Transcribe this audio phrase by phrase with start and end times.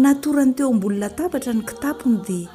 [0.00, 2.48] natorany teo ambolona tapatra ny kitapony dia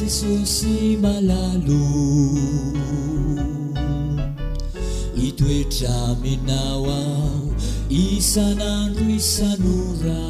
[0.10, 1.32] somlal
[5.18, 7.02] i twetraminawa
[7.90, 10.24] isanan isanora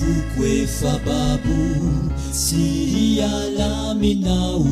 [0.00, 1.56] toko efa babo
[2.32, 4.64] sy ialaminao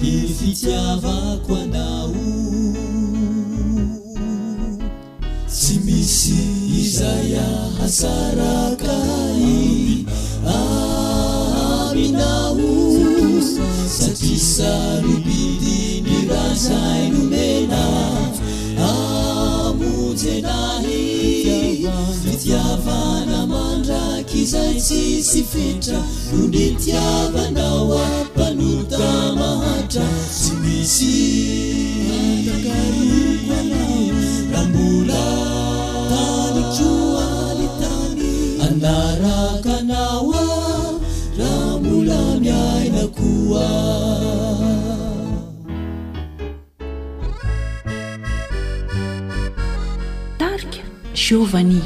[0.00, 2.31] de fitiavako anao
[7.92, 9.36] sarakay
[10.48, 12.72] aminaho
[13.92, 17.82] satrisaropitiny rah zay nomena
[18.88, 21.84] amonjy anahy
[22.24, 26.00] mitiavana mandraky zay tsy sy fitra
[26.32, 29.04] no mitiavanao apanota
[29.40, 30.08] mahatra
[30.40, 31.16] sy misy
[32.64, 32.96] kay
[33.74, 34.02] lay
[34.56, 35.41] raambola
[51.34, 51.82] روفني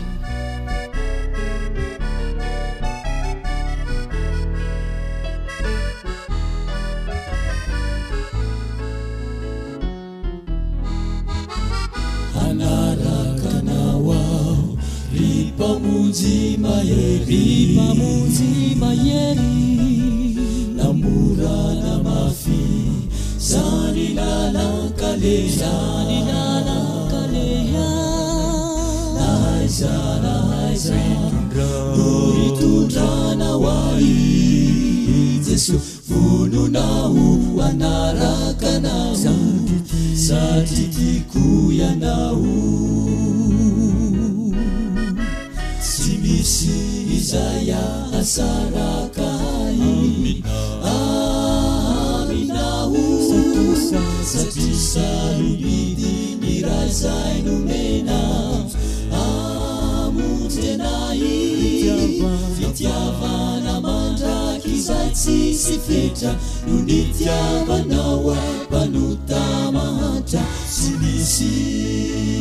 [57.08, 58.66] ayno menao
[59.12, 62.20] amo tena i
[62.58, 66.32] fitiavana mandraky zay tsisy fetra
[66.66, 70.42] noo nitiavanao e, a pano tamahtra
[70.74, 72.35] sy nisy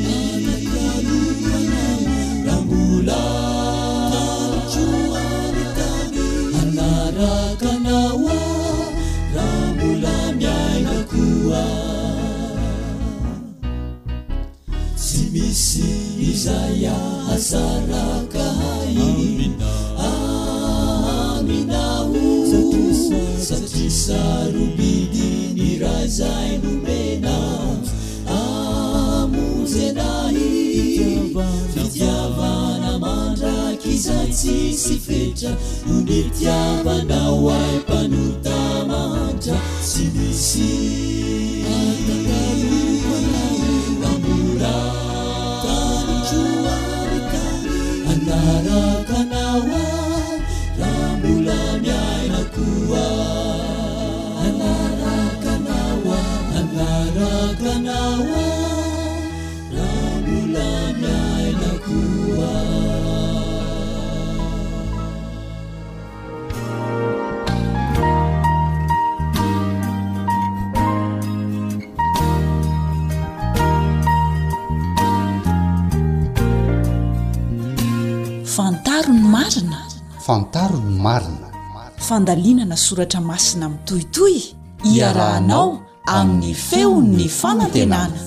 [82.75, 84.37] soratra masina ami'n toitoy
[84.83, 85.79] iarahanao
[86.11, 88.19] amin'ny feon'ny fanantenanana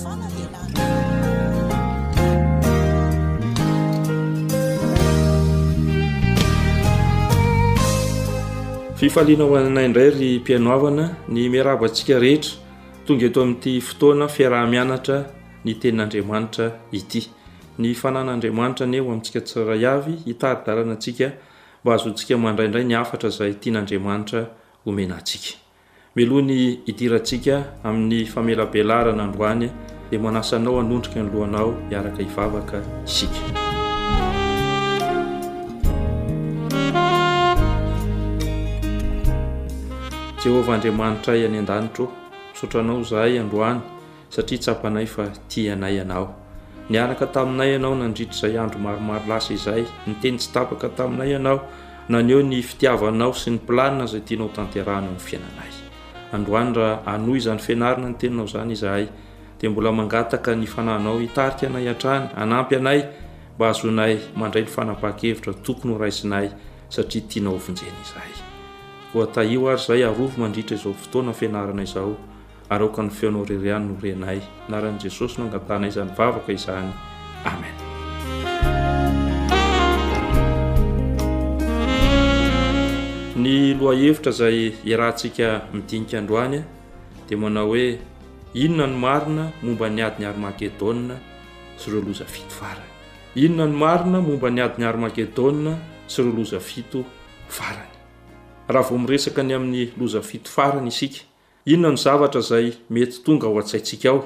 [8.97, 12.53] fifaliana hoaninaindray ry mpianoavana ny miaraboantsika rehetra
[13.05, 15.17] tonga eto amin'ity fotoana fiaraha-mianatra
[15.65, 16.65] ny tenin'andriamanitra
[16.99, 17.21] ity
[17.79, 21.27] ny fanan'andriamanitra aneo amintsika tsira iavy hitaridarana antsika
[21.83, 24.41] mba azontsika mandrayiindray ni afatra zay tian'andriamanitra
[24.85, 25.49] homenantsika
[26.15, 27.55] meloha ny hidirantsika
[27.87, 29.69] amin'ny famelabelarana androanya
[30.11, 33.43] dia manasanao anondrika ny lohanao hiaraka hivavaka isika
[40.43, 42.05] jehovah andriamanitra any an-danitra
[42.53, 43.79] misaotranao zahay androany
[44.33, 46.25] satria tsapanay fa ti anay ianao
[46.89, 51.61] nyanaka taminay anao nandritra zay andro maromaro lasa izay ny tenytsy tapaka taminay ianao
[52.09, 55.71] naneo ny fitiavanao sy ny plania zay tianao tanteranao nyfiainanay
[56.33, 59.07] androanra anoy zany fianarina ny tennao zany izahay
[59.61, 63.03] de mbola mangataka ny fananao itarika anay atany anampy anay
[63.57, 66.49] mba azonay mandray nyfanapahakevitra tokony ho raisinay
[66.89, 68.33] satria tianao vinjena izahay
[69.15, 71.95] otai ay zay arovy mandritra izaoftoanafianarana iz
[72.69, 74.39] ar oka ny feonao reriany no renay
[74.69, 76.91] naran'i jesosy no angatanay izany vavaka izany
[77.51, 77.75] amen
[83.41, 86.65] ny lohahevitra zay iraha ntsika midinikaandroany a
[87.27, 87.97] dia manao hoe
[88.53, 91.15] inona ny marina momba ny adiny harmakedôna
[91.81, 92.93] sy reo loza fito varany
[93.35, 95.73] inona ny marina momba ny adiny armakedôna
[96.05, 97.01] sy reo loza fito
[97.57, 97.97] varany
[98.69, 101.28] raha vao miresaka ny amin'ny loza fito farany isika
[101.73, 104.19] inona no zavatra zay mety tonga ao an-tsaintsika ao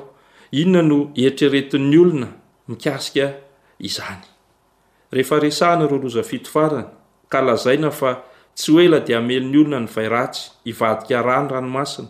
[0.61, 2.27] inona no eitreretin'ny olona
[2.69, 3.25] mikasika
[3.87, 4.21] izany
[5.15, 6.87] ehefa sahana rolozfiofarany
[7.31, 8.11] ka lazaina fa
[8.57, 12.09] tsy oela di amelin'ny olona ny vairatsy ivadika rano ranomasina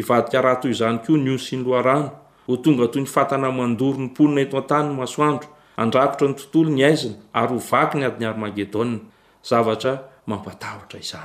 [0.00, 2.10] ivadika rahatoy izany ko ny osiny lorano
[2.46, 5.48] ho tonga toy ny fatanamandory nyponina eto antanyn masoandro
[5.82, 8.96] andrakotra ny tontolo ny aizina ary ho vakyny adn'ny armagedôna
[9.50, 9.92] zavatra
[10.28, 11.18] mampatahtra izy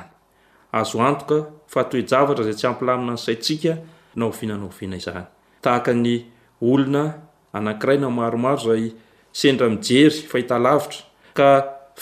[0.78, 1.38] azoantoka
[1.74, 3.72] fatoeavatrazay tsy ampamina ny saitsika
[4.16, 6.14] naovinanaoiana izanytaha ny
[6.70, 7.04] olona
[7.58, 8.84] anakiray na maromaro zay
[9.40, 11.00] sendramijery fahitalavitra
[11.38, 11.48] ka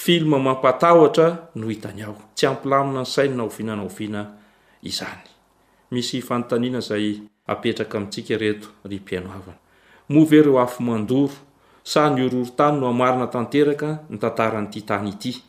[0.02, 4.22] filma mampatahotra no itany aho tsy ampilamina ny sai no naovinanaoviana
[4.82, 5.08] inyayetsa
[8.52, 9.24] etaove
[10.46, 11.30] reo afano
[11.84, 15.44] sa ny ororotany no amarina tanteraka nytataranyty tany ity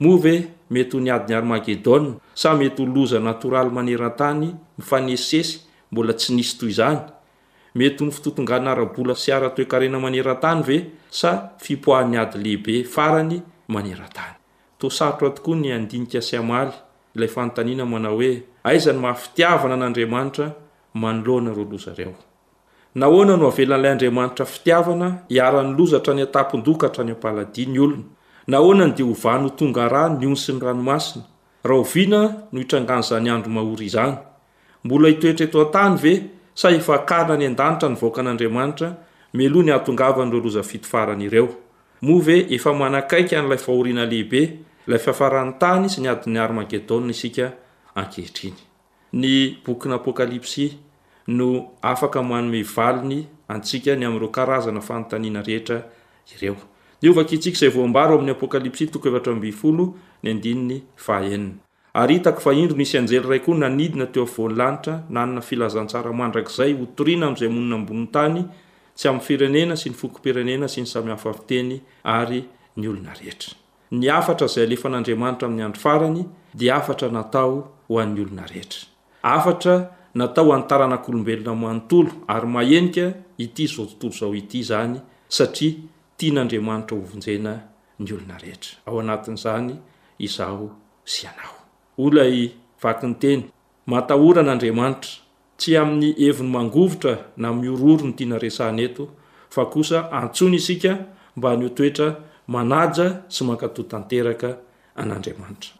[0.00, 6.14] moa ve mety ho ny adiny armagedôna sa mety ho loza natoraly manerantany mifanesesy mbola
[6.14, 7.00] tsy nisy toy izany
[7.74, 10.76] mety o ny fitotongana arabola sy ara toekarena manerantany ve
[11.10, 14.36] sa fipoahan'ny ady lehibe farany manerantany
[14.78, 16.72] tsarotra tokoa ny andinika syamaly
[17.16, 18.30] ilay fantanina manao hoe
[18.64, 20.46] aizany mahafitiavana an'andriamanitra
[20.94, 22.14] manolohana ro lozareo
[22.94, 28.02] nahoana no avelan'ilay andriamanitra fitiavana iarany lozahtra ny atapndokahtra ny apaladinyolon
[28.48, 31.22] nahoanany dia ho vanotonga ra ny onsy ny ranomasina
[31.68, 32.20] raha o viana
[32.52, 34.14] no itrangan' zany andro mahory izany
[34.84, 36.12] mbola hitoetra eto a-tany ve
[36.54, 38.88] sa efa kara ny an-danitra ny voaka an'andriamanitra
[39.38, 41.46] meloh ny atongavan'ireo lozafitofarany ireo
[42.02, 44.40] moa ve efa manakaiky n'ila fahorianalehibe
[44.88, 47.52] lay fiafarany tany sy ny adin'ny armagedôna isika
[48.00, 48.56] ankehitriny
[49.12, 50.66] ny bokiny apokalypsy
[51.36, 51.48] no
[51.82, 53.20] afaka manomevaliny
[53.52, 55.78] antsika ny am'ireo karazana fanotaniana rehetra
[56.32, 56.56] ireo
[57.02, 58.88] iayaroam'ny aokalps i
[62.42, 68.44] indro isy jely a ko nanidina teo vonlanitra nanna filazansara mandrakzay hotoriana am'izay monina ambonintany
[68.96, 72.40] tsy amny firenena sy ny fokompirenena sy ny samihafaariteny ary
[72.76, 73.54] ny olona rehetra
[73.90, 76.22] ny afatra zay alefan'andriamanitra amin'ny andro farany
[76.54, 77.56] di afatra natao
[77.88, 78.86] ho an'ny olona rehetra
[79.22, 79.76] afatra
[80.14, 85.74] natao han'nytaranak'olombelona manontolo ary mahenika ity zao tontolozao ity zany satria
[86.18, 87.52] tyan'andriamanitra ovonjena
[88.02, 89.70] ny olona rehetra ao anatin'izany
[90.26, 90.66] izaho
[91.12, 91.54] sy anao
[92.04, 92.40] olai
[92.82, 93.42] vaky nyteny
[93.92, 95.10] matahora an'andriamanitra
[95.58, 99.04] tsy amin'ny eviny mangovotra na miororo ny tiana resany eto
[99.54, 100.92] fa kosa antsony isika
[101.36, 102.08] mba anio toetra
[102.54, 104.48] manaja sy mankatotanteraka
[105.02, 105.72] an'andriamanitra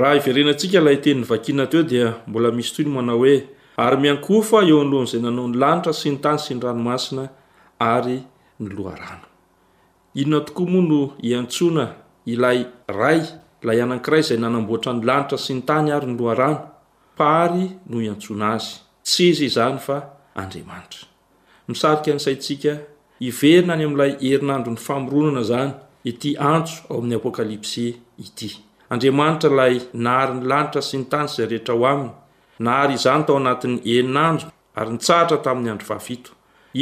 [0.00, 3.36] raha iverenantsika ilay teniny vakina teo dia mbola misy toy ny manao hoe
[3.84, 7.24] ary miankofa eo an'lohan'zay nanao ny lanitra sy ny tany sy ny ranomasina
[7.94, 8.16] ary
[8.60, 9.33] ny loharano
[10.14, 11.94] inona tokoa moa no iantsona
[12.26, 13.20] ilay ray
[13.62, 16.58] lay anakiray zay nanamboatra ny lanitra sy ny tany ary ny loarana
[17.18, 18.74] paary no iantsona azy
[19.06, 19.96] tsy izy izany fa
[20.42, 21.02] andriamanitra
[21.68, 22.72] misarika n'saintsika
[23.28, 25.70] iverina ny ami'ilay herinandro ny famoronana zany
[26.10, 27.86] ity antso ao amin'ny apôkalypsy
[28.24, 28.48] ity
[28.92, 29.74] andriamanitra lay
[30.06, 32.10] nahary ny lanitra sy ny tany syzay rehetra ho aminy
[32.66, 34.46] nahary izany tao anatin'ny eninanjo
[34.78, 36.30] ary nitsaratra tamin'ny andro vahafito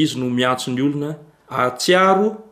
[0.02, 1.10] izy no miatso ny olona
[1.60, 2.51] atsiaro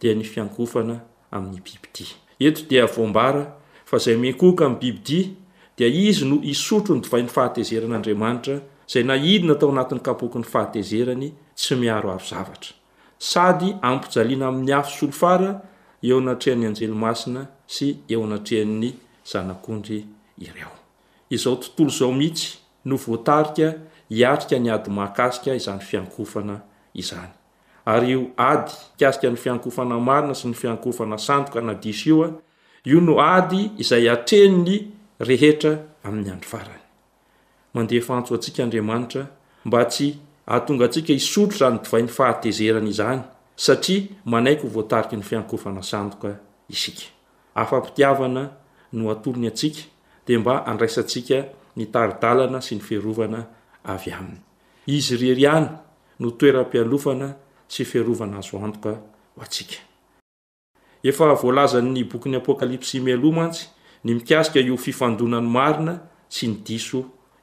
[0.00, 0.96] dia ny fiankofana
[1.36, 2.14] amin'ny bibidia
[2.46, 3.44] ento dia voambara
[3.88, 5.30] fa zay menkooka amin'ny bibidia
[5.76, 8.56] dia izy no isotro ny divainy fahatezeran'andriamanitra
[8.92, 11.28] zay naidina tao anatin'ny kapoky ny fahatezerany
[11.58, 12.72] tsy miaroaro zavatra
[13.30, 15.50] sady ampijaliana amin'ny afy solofara
[16.08, 17.42] eo anatrehan'ny anjely masina
[17.74, 18.88] sy eo anatrehan'ny
[19.32, 19.98] zanak'ondry
[20.46, 20.72] ireo
[21.34, 22.48] izao tontolo zao mihitsy
[22.84, 23.68] no voatarika
[24.08, 26.56] hiatrika ny ady mahakasika izany fiankofana
[26.96, 27.32] izany
[27.90, 32.28] ary io ady kasika ny fiankofana marina sy ny fiankofana sandoka nadis ioa
[32.90, 34.76] io no ady izay atrenny
[35.28, 35.72] rehetra
[36.06, 39.22] amin'ny andro faranymandea fanso atsika andriamanitra
[39.64, 40.08] mba tsy
[40.50, 43.20] ahatonga atsika isotro zany dvai ny fahatezerany izany
[43.66, 46.30] satria manaiko o voatariky ny fiankofana sandoka
[46.68, 46.92] isi
[47.54, 48.42] afampitiavana
[48.92, 49.82] no atolony atsika
[50.26, 51.38] de mba andraisatsika
[51.76, 53.40] ny taridalana sy ny ferovana
[53.92, 54.38] avy ainy
[54.86, 55.68] izy riryany
[56.20, 57.28] no toerampialofana
[61.12, 63.62] efavoalazanny bokyn'ny apokalypsy miloma ntsy
[64.04, 65.94] ny mikasika io fifandonany marina
[66.34, 67.00] sy ny diso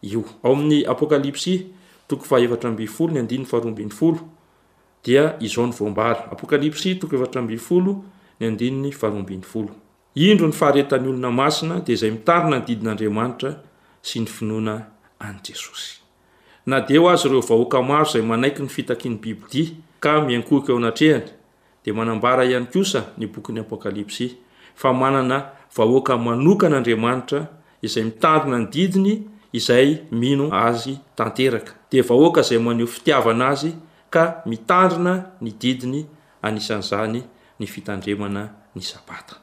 [0.10, 1.56] io ao amin'ny apokalypsy
[2.08, 4.28] 0
[5.06, 7.96] dia izao nyvobara0
[10.28, 13.52] indro ny faharetany olona masina dia izay mitarina ny didin'andriamanitra
[14.08, 14.76] sy ny finoana
[15.28, 15.92] any jesosy
[16.66, 19.64] nadeo azy ireo vahoaka maro zay manaiky nyfitaki ny bibti
[20.06, 21.26] miankohika eo anatrehany
[21.84, 24.38] de manambara ihany kosa ny bokyn'ny apokalypsy
[24.76, 27.48] fa manana vahoaka manokan'andriamanitra
[27.82, 33.72] izay mitandrina ny didiny izay mino azy tanteraka de vahoaka izay maneho fitiavana azy
[34.10, 36.06] ka mitandrina ny didiny
[36.42, 37.24] anisan'izany
[37.60, 38.42] ny fitandremana
[38.76, 39.36] ny sabata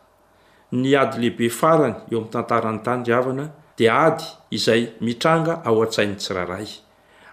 [0.73, 3.47] ny ady lehibe farany eo am'ny tantarany tandryavana
[3.79, 6.69] de ady izay mitranga ao a-tsainy tsiraharay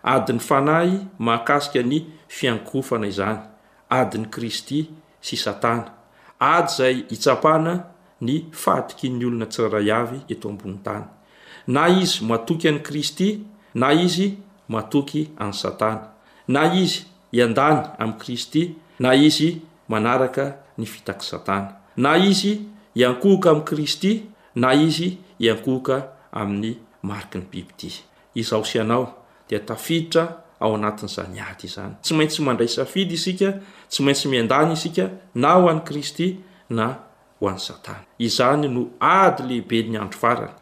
[0.04, 1.98] ady ny fanahy mahakasika ny
[2.32, 3.40] fiankofana izany
[4.00, 4.78] adyny kristy
[5.26, 5.90] sy satana
[6.52, 7.74] ady zay hitsapana
[8.26, 11.06] ny faatokin'ny olona tsiara iavy eto ambony tany
[11.76, 13.28] na izy matoky any kristy
[13.82, 14.28] na izy
[14.74, 16.06] matoky an'y satana
[16.56, 17.02] na izy
[17.36, 18.62] iandany amin'y kristy
[19.04, 19.50] na izy
[19.92, 20.46] manaraka
[20.78, 21.70] ny fitaky satana
[22.04, 22.54] na izy
[23.00, 24.12] iankohoka ami'y kristy
[24.64, 25.08] na izy
[25.46, 25.96] iankooka
[26.40, 26.72] amin'ny
[27.10, 27.88] mariky ny bibi ty
[28.42, 29.06] izaho sy anao
[29.50, 30.24] dea tafiditra
[30.62, 33.50] ao anatin'zany ady izany tsy maintsy mandray safidy isika
[33.92, 35.06] tsy maintsy mindany isika
[35.42, 36.28] na ho an'ny kristy
[36.78, 36.86] na
[37.40, 38.82] ho an'ny satana izany no
[39.18, 40.54] ady lehibe ny andro farany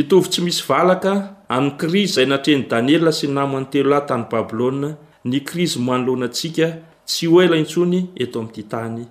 [0.00, 1.12] itovy tsy misy valaka
[1.56, 4.90] any krizy zay natreny daniel sy naman'ny teloahy tany babilôa
[5.30, 6.66] ny krizy manolonatsika
[7.08, 9.02] tsy oela intsony eto am'ity tany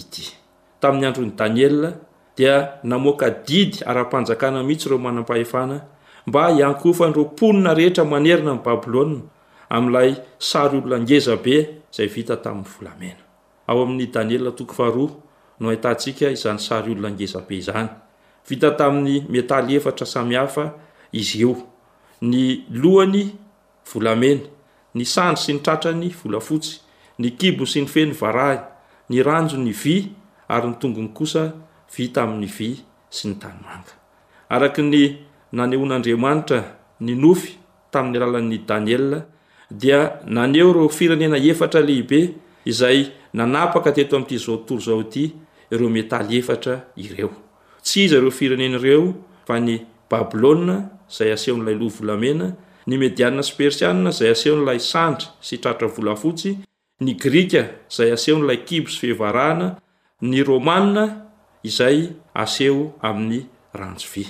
[0.00, 0.24] ity
[0.80, 1.76] tamin'ny androny daniel
[2.36, 2.54] dia
[2.90, 5.76] namoaka didy ara-panjakana mihitsy reo manam-pahefana
[6.26, 9.22] mba iankofanroponina rehetra manerina a babilôa
[9.70, 13.22] ami'lay sary olonangezabe zay vita tamin'ny volamena
[13.68, 15.06] ao amin'ny daniel toko faharo
[15.60, 17.88] no itantsika izany sary olonangezabe izany
[18.48, 20.64] vita tamin'ny metaly efatra samihafa
[21.12, 21.52] izy io
[22.20, 23.20] ny loany
[23.92, 24.46] volamena
[24.94, 26.80] ny sandry sy ny tratrany volafotsy
[27.18, 28.58] ny kibo sy ny feny varay
[29.10, 30.10] ny ranjo ny vy
[30.48, 31.52] ary ny tongony kosa
[31.94, 32.70] vita amin'ny vy
[33.12, 35.02] sy nytagarak ny
[35.52, 36.58] naneoan'andriamanitra
[37.04, 37.50] ny nofy
[37.92, 39.24] tamin'ny lalan'ny danie
[39.70, 42.34] dia naneo reo firenena efatra lehibe
[42.64, 45.32] izay nanapaka teto am'ty zao tontolo zao ty
[45.70, 47.30] ireo metaly efatra ireo
[47.84, 49.14] tsy iza reo firenen'ireo
[49.46, 52.56] fa ny babilôa zay aseho n'ilay lo volamena
[52.88, 56.50] ny mediana sy persianna zay aseho n'lay sandra sy tratra volafotsy
[57.04, 59.76] ny grika zay aseho n'lay kibo sy fihvarahana
[60.24, 61.28] ny romana
[61.62, 63.44] izay aseho amin'ny
[63.76, 64.24] ranjovy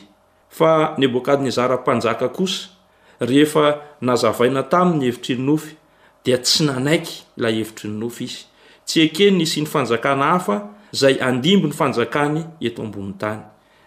[0.51, 2.75] fa nyboakadny zarampanjaka kosa
[3.21, 5.75] rehefa nazavaina tami'ny hevitry ny nofy
[6.25, 8.45] dia tsy nanaiky la hevitry ny nofy izy
[8.87, 10.59] tsy ekeny sy ny fanjakana hafa
[10.93, 13.43] zay andimbo ny fanjakany eto amboni'n tany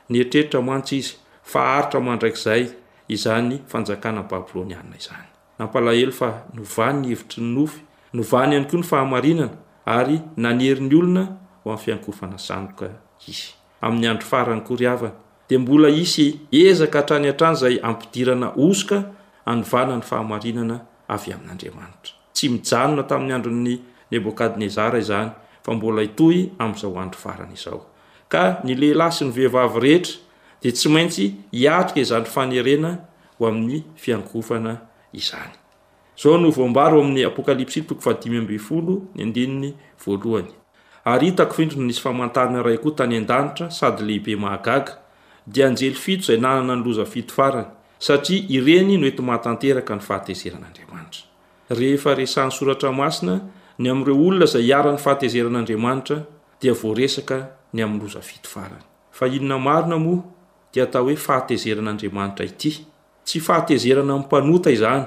[0.10, 1.13] nyeritreritra moantsy izy
[1.44, 2.67] fa aritra mo andraikzay
[3.08, 5.28] izany fanjakanay babilonianina izany
[5.60, 7.82] nampalahelo fa novany ny hevitry ny nofy
[8.13, 9.54] novany ihany koa ny fahamarinana
[9.86, 11.24] ary nanerin'ny olona
[11.63, 12.89] ho am'y fiankorfana zanoka
[13.28, 15.15] izy amin'ny andro farany kory avana
[15.50, 19.04] de mbola isy ezaka hatrany an-trany zay ampidirana osoka
[19.49, 20.77] anovanan'ny fahamarinana
[21.15, 23.73] avy amin'n'andriamanitra tsy mijanona tamin'ny andro'ny
[24.13, 25.30] nebokadnezara izany
[25.65, 27.82] fa mbola itoy am'izao andro farany izao
[28.32, 30.13] ka ny lehilaysy ny vehivavy rehetra
[30.62, 32.91] de tsy maintsy hiatrika izany fanerena
[33.38, 34.73] ho amin'ny fiankofana
[35.13, 35.54] izany
[36.21, 37.97] zao noobaramin'ny apokalypsyto
[39.19, 39.69] nydnny
[40.06, 40.51] valohany
[41.13, 44.93] ary itako fidrno nisy famantarina iray koa tany an-danitra sady lehibe mahagaga
[45.47, 51.23] de anjely fito zay nanana ny lozaiofarany satria ireny no eti mahatanteraka ny fahatezeran'andriamanitra
[51.79, 53.35] rehefa resan'ny soratra masina
[53.81, 56.17] ny am'ireo olona zay iarany fahatezeran'andriamanitra
[56.61, 57.37] dea voa resaka
[57.75, 58.81] ny am'ny ozafitovarany
[59.17, 60.19] fa inona marina moa
[60.73, 62.71] de atao hoe fahatezeran'andriamanitra ity
[63.25, 65.03] tsy fahatezerana mmpanota izany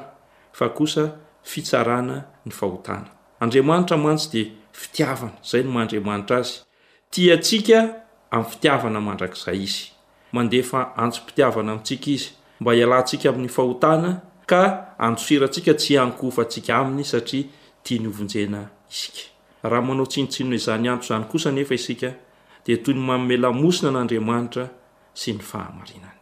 [0.59, 1.05] fa kosa
[1.51, 3.11] fitsarana ny fahotana
[3.43, 4.43] andriamanitra mantsy de
[4.81, 6.57] fitiavana zay no mandriamanitra azy
[7.13, 7.79] ti atsika
[8.35, 9.83] am'ny fitiavana mandrak'zay izy
[10.35, 12.31] mandefa antsompitiavana amintsika izy
[12.65, 14.11] mba hialantsika amin'ny fahotana
[14.47, 14.63] ka
[14.99, 17.45] anosira antsika tsy ankofa atsika aminy satria
[17.85, 18.61] tia ny ovnjena
[18.93, 19.25] isika
[19.71, 22.09] raha manao tsinotsinona izany anto zany kosa nefa isika
[22.65, 24.65] de toy ny manomelamosina an'andriamanitra
[25.21, 26.17] sy ny fahamarinany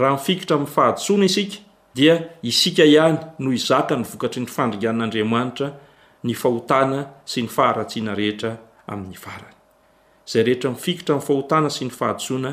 [0.00, 1.58] raha mifikitra ami'y fahadisoana isika
[1.98, 2.14] dia
[2.50, 5.68] isika ihany noo izaka ny vokatry ny fandrigan'andriamanitra
[6.26, 8.50] ny fahotana sy ny faharatsiana rehetra
[8.92, 9.56] amin'ny varany
[10.30, 12.50] zay rehetra mifikitra am'ny fahotana sy ny fahasoana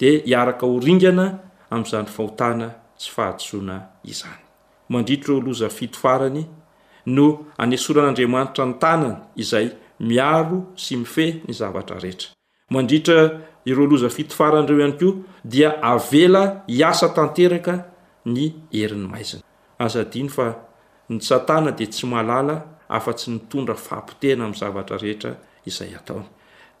[0.00, 1.26] de iaraka oringana
[1.70, 4.42] a'zayfahotana sy fahatsoana izany
[4.88, 6.42] mandritra reo loza fitofarany
[7.16, 7.26] no
[7.62, 9.66] anesoran'andriamanitra ny tanany izay
[10.10, 12.28] miaro sy mife ny zavatra rehetra
[12.70, 15.10] mandritra ireo loza fitofarany reo ihany ko
[15.44, 17.74] dia avela hiasa tanteraka
[18.24, 19.42] ny herin'ny maizina
[19.78, 20.52] asadiny fa
[21.08, 25.32] ny satana de tsy malala afa-tsy nitondra fampitehna am'y zavatra rehetra
[25.66, 26.28] izay ataony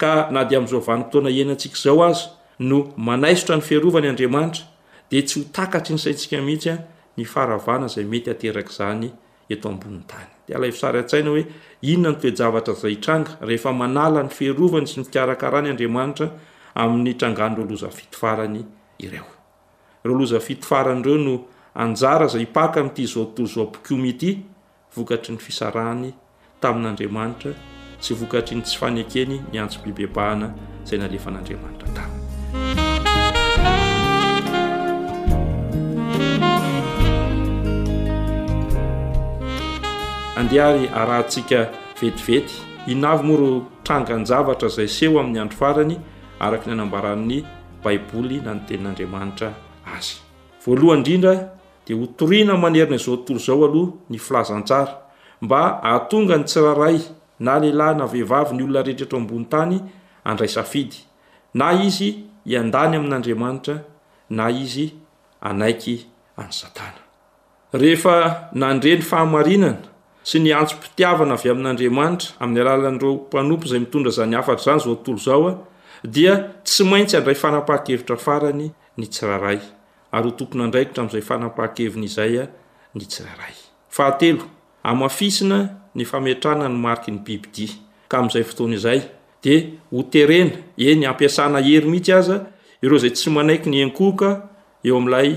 [0.00, 2.26] ka na de am'izaovanympotoana enantsika zao azy
[2.58, 4.64] no manaisotra ny fiarovany andriamanitra
[5.14, 6.78] yhotakatry ny saitsika mihitsya
[7.16, 9.12] ny faravana zay mety aterak' zany
[9.48, 11.42] eto amboni'ny tany de lafisar-tsaina hoe
[11.92, 16.26] inona nytoejavatra zay itranga rehefa manala ny ferovany sy ny fiarakaraha ny andriamanitra
[16.74, 18.60] amin'ny trangan'reo lozafitofarany
[19.06, 19.28] ireo
[20.04, 21.34] lozfiofaranyreo no
[22.10, 24.38] ara zay ipaka am'ty ztbokomity
[24.96, 26.12] vokatry ny fisarahany
[26.60, 27.52] tamin'andriamanitra
[28.02, 30.50] sy vokatry ny tsy fanekeny nyantso bibebahana
[30.84, 32.23] zay nalefan'andriamanitra ta
[40.52, 45.96] a arantsika vetivety inavy moro tranganyjavatra zay seho amin'ny andro farany
[46.38, 47.44] araky ny anambaran'ny
[47.82, 49.48] baiboly na ny tenin'andriamanitra
[49.96, 50.18] azy
[50.66, 51.32] voalohany indrindra
[51.86, 54.96] de hotorina manerina izao tontolo zao aloha ny filazantsara
[55.40, 57.00] mba aatonga ny tsiraray
[57.40, 59.80] na lehilahy na vehivavy ny olona rehetreetro ambony tany
[60.24, 60.98] andray safidy
[61.54, 63.78] na izy iandany amin'andriamanitra
[64.30, 64.92] na izy
[65.40, 67.00] anaiky a'y satanaadr
[70.26, 75.50] sy ny antsompitiavana avy amin'andriamanitra ami'ny alalan'ireo mpanompo zay mitondra zany afatra zany zotntoo zaoa
[75.50, 75.56] ah,
[76.14, 76.32] dia
[76.64, 79.58] tsy maintsy andray fanapaha-kevitra farany ny tsiraray
[80.16, 82.52] ary o tompona andraikitra am'izay fanapaha-keviny izaya ah,
[82.96, 87.66] ny tsiraraysina y aetranany mariky ny bibidi
[88.08, 89.00] ka am'zay fotoany izay
[89.44, 89.54] de
[89.92, 92.36] oterena eny ampiasana hery mihitsy aza
[92.82, 94.30] ireo zay tsy manaiky ny enkooka
[94.84, 95.30] eoalay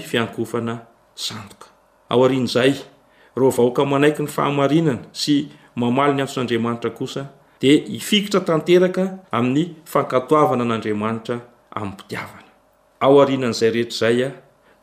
[3.37, 5.47] rovahoka manaiky ny fahamarinana sy
[5.77, 7.23] mamaly ny antson'andriamanitra kosa
[7.61, 9.03] de ifikitra tanteraka
[9.37, 11.35] amin'ny fankatoavana an'andriamanitra
[11.77, 12.49] ami'y mpitiavana
[13.05, 14.33] aoarinan'zay rehetra zay a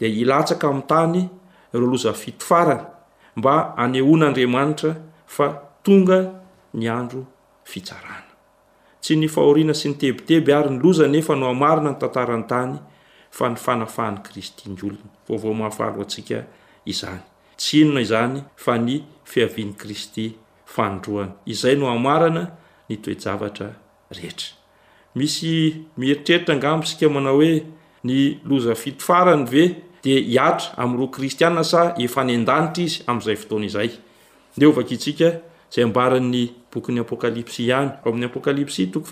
[0.01, 1.19] de ilatsaka ami'ny tany
[1.79, 2.83] ro loza fitofarany
[3.39, 4.91] mba aneoan'andriamanitra
[5.35, 5.47] fa
[5.85, 6.19] tonga
[6.79, 7.21] ny andro
[7.71, 8.25] fitsarana
[9.03, 12.77] tsy ny fahoriana sy ny tebiteby ary ny loza nefa no amarina ny tantarany tany
[13.37, 16.87] fa ny fanafahan'ny kristyny olona vaovaoahafaoasikazy
[17.57, 20.25] tsinona izany fa ny fiaviany kristy
[20.75, 22.43] fandroany izay no amarana
[22.89, 23.69] ny toejavatra
[24.17, 24.51] rehetra
[25.15, 25.55] misy
[25.99, 27.53] mieritreritra ngamosika mana hoe
[28.07, 28.15] ny
[28.49, 29.65] lozafio farany ve
[30.05, 33.91] de iatra amro kristia sa efa ny an-danitra izy am'izay fotona izay
[34.61, 35.29] eovsika
[35.75, 39.07] zay mbaran'ny bokyn'ny apokalypsy hany o amin'ny apokalipsy tok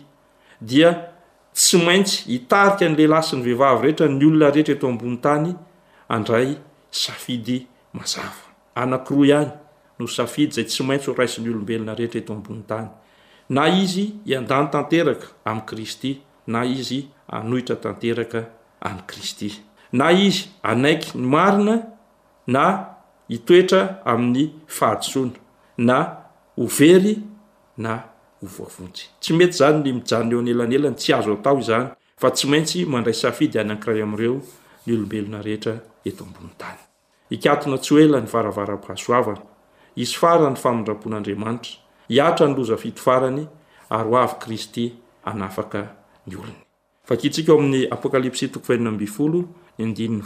[0.61, 0.90] dia
[1.55, 5.51] tsy maintsy hitarika n'lehilahy sy ny vehivavy rehetra ny olona rehetra eto ambony tany
[6.16, 6.49] andray
[7.03, 7.57] safidy
[7.92, 8.46] mazava
[8.83, 9.51] anankiroa ihany
[9.99, 12.88] no safidy zay tsy maintsy o raisy ny olombelona rehetra eto ambony tany
[13.51, 16.12] na izy hiandany tanteraka ami'y kristy
[16.46, 17.01] na izy
[17.38, 18.40] anohitra tanteraka
[18.87, 19.51] amn'y kristy
[19.92, 21.77] na izy anaiky ny marina
[22.46, 22.64] na
[23.35, 24.46] itoetra amin'ny
[24.79, 25.35] fahadisoina
[25.77, 26.01] na
[26.61, 27.16] o very
[27.77, 28.05] na
[28.42, 31.88] hovoavontsy tsy mety zany ny mijanony eo anyelanelany tsy azo atao izany
[32.20, 34.35] fa tsy maintsy mandray sy fidy anankiray amiireo
[34.87, 35.75] ny olombelona rehetra
[36.09, 36.79] eto ambony tany
[37.31, 39.40] hikatona tsy ho elany varavara-paasoavany
[40.03, 41.70] isy farany famindrapon'andriamanitra
[42.12, 43.42] hiatra ny loza fito farany
[43.90, 44.85] ary ho avy kristy
[45.25, 45.81] anafaka
[46.27, 46.57] ny olony
[49.81, 50.16] mi'ny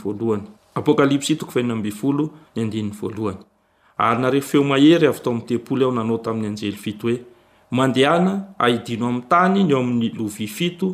[3.06, 3.44] al
[3.98, 7.18] arynarefeoaheryayto amny tepoy aho nanao tamin'ny anjelyfito hoe
[7.82, 10.88] andeaa aidno am'ny tany ny o amin'ny lovia fito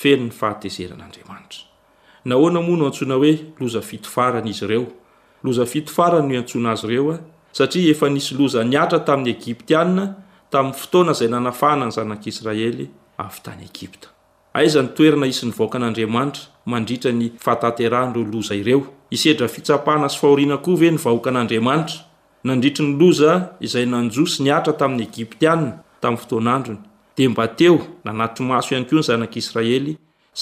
[0.00, 3.32] fe ny fahatezeran'andriamanitranmoa noasna oe
[3.64, 7.18] ozfitfaranyizyreozifarny oasonazy reoa e,
[7.58, 10.04] sata efnsy loza niatra tamin'ny egiptianna
[10.50, 12.86] tamin'ny fotoana zay nanafahana ny zanak'israely
[13.24, 22.00] aytayeptaytoenaisnyvahoka an'andriamanitra manditra ny fahtteranreo loza ireoiserfipahna sy fahoriana ko ve nyvahokan'andamantra
[22.44, 25.56] nandritri ny loza izay nanjosy niatra tamin'ny egiptiaa
[26.02, 26.78] tamin'y fotoanandrony
[27.16, 29.92] de mba teo nanatso maso iany ko ny zanak'israely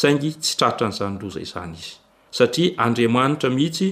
[0.00, 1.94] saingy tsy tratran'zany loza izany izy
[2.36, 3.88] satria andriamanitra mihitsy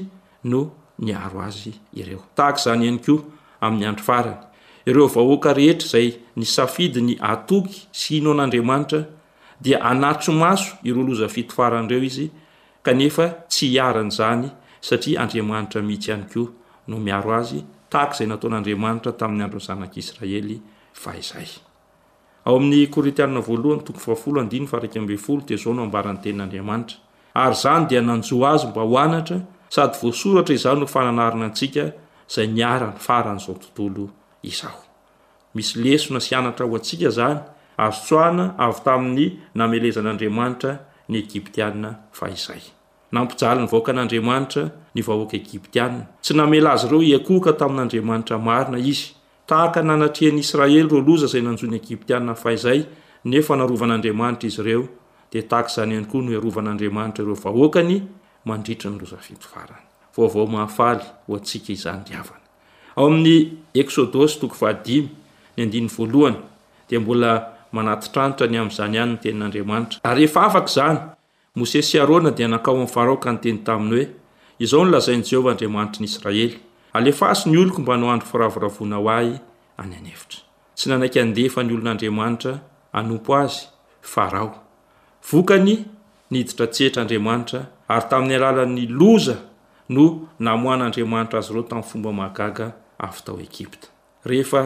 [0.50, 0.60] no
[1.06, 3.14] miaro azy ireo tahaka zany ihany ko
[3.64, 4.40] amin'ny andro farany
[4.90, 9.00] ireo vahoaka rehetra zay ny safidy ny atoky sy ino an'andriamanitra
[9.64, 12.26] dia anatro maso iro lozafitofarany reo izy
[12.82, 14.46] kanefa tsy hiarany zany
[14.88, 16.42] satria andriamanitra mihitsy ihany ko
[16.90, 20.56] no miaro azy taka zay nataon'andriamanitra tamin'ny androan zanak'israely
[21.02, 21.48] fa izay
[22.46, 26.96] ao amin'ny korintiana valohytaono ambarany tenin'andriamanitra
[27.44, 29.38] ary zany dia nanjoa azy mba hoanatra
[29.74, 31.84] sady voasoratra izaho no fananarina antsika
[32.34, 34.04] zay niarany faran'izao tontolo
[34.52, 34.80] izao
[35.54, 37.38] misy lesona sy anatra ho antsika zany
[37.84, 39.24] ary tsoana avy tamin'ny
[39.58, 40.72] namelezan'andriamanitra
[41.10, 41.90] ny egiptianna
[42.26, 42.62] a zay
[43.12, 49.14] nampijalny vaoka an'andriamanitra ny vahoaka egiptianna tsy namela azy reo iakohka tamin'andriamanitra marina izy
[49.46, 52.80] tahaka nanatriany israely ro loza zay nanjony egiptiaa fahzay
[53.24, 54.88] nefanarovan'andriamanitra izy ireo
[55.32, 58.00] de tahak zany aykoa no arovan'adriamanitra ireo vahoakany
[58.44, 60.68] mandritra nyozianyamboa
[67.80, 69.98] aaytranitra ny am'zany hanyny tenn'adamanitra
[71.60, 74.04] mose syarona di nankao ami'y farao ka nyteny taminy hoe
[74.64, 76.48] izao nylazain' jehovah andriamanitry ny israely
[76.98, 79.34] alefa sy ny oloko mba no andro firavoravona ho ahy
[79.82, 80.40] any anevitra
[80.76, 82.54] tsy nanaiky andefa ny olon'andriamanitra
[82.98, 83.58] anompo azy
[84.12, 84.48] farao
[85.30, 85.74] vokany
[86.32, 87.60] niditra tsetraandriamanitra
[87.92, 89.36] ary tamin'ny alalan'ny loza
[89.94, 90.04] no
[90.46, 92.66] namoan'andriamanitra azy reo tamin'ny fomba mahagaga
[93.06, 93.88] avy tao egipta
[94.32, 94.62] rehefa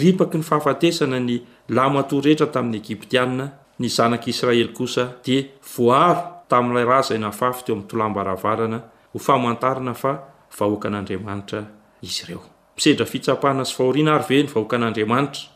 [0.00, 1.34] ripaky ny fahafatesana ny
[1.76, 3.46] lamatorehetra tamin'ny egiptianna
[3.80, 5.38] ny zanak'israely kosa de
[5.76, 8.78] var tami'lay raha zay nafafy teo am'ny tolambaravarana
[9.12, 10.12] ho famantarana fa
[10.58, 11.60] vahoakan'andriamanitra
[12.02, 12.42] izy ireo
[12.76, 15.48] misedra fitsapahna sy fahoriana ary ve ny vahoakan'andriamanitra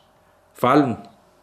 [0.62, 0.96] valiny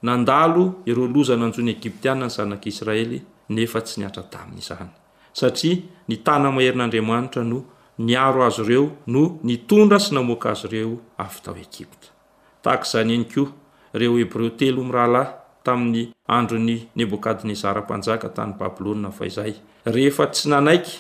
[0.03, 4.91] nandalo ireo lozana anjony egiptianna ny zanak'israely nefa tsy niatra-taminy izany
[5.39, 7.63] satria nitanamaherin'andriamanitra no
[7.97, 12.10] niaro azy ireo no nitondra sy namoaka azy ireo avy tao egipta
[12.63, 13.47] tahakzany enyko
[13.95, 15.37] ireo hebreo telo mrahalahy
[15.71, 19.53] ai'ny androny nebokadnezara mpanjaka tany babilôa fa izay
[19.86, 20.91] rehefa tsy nanaiky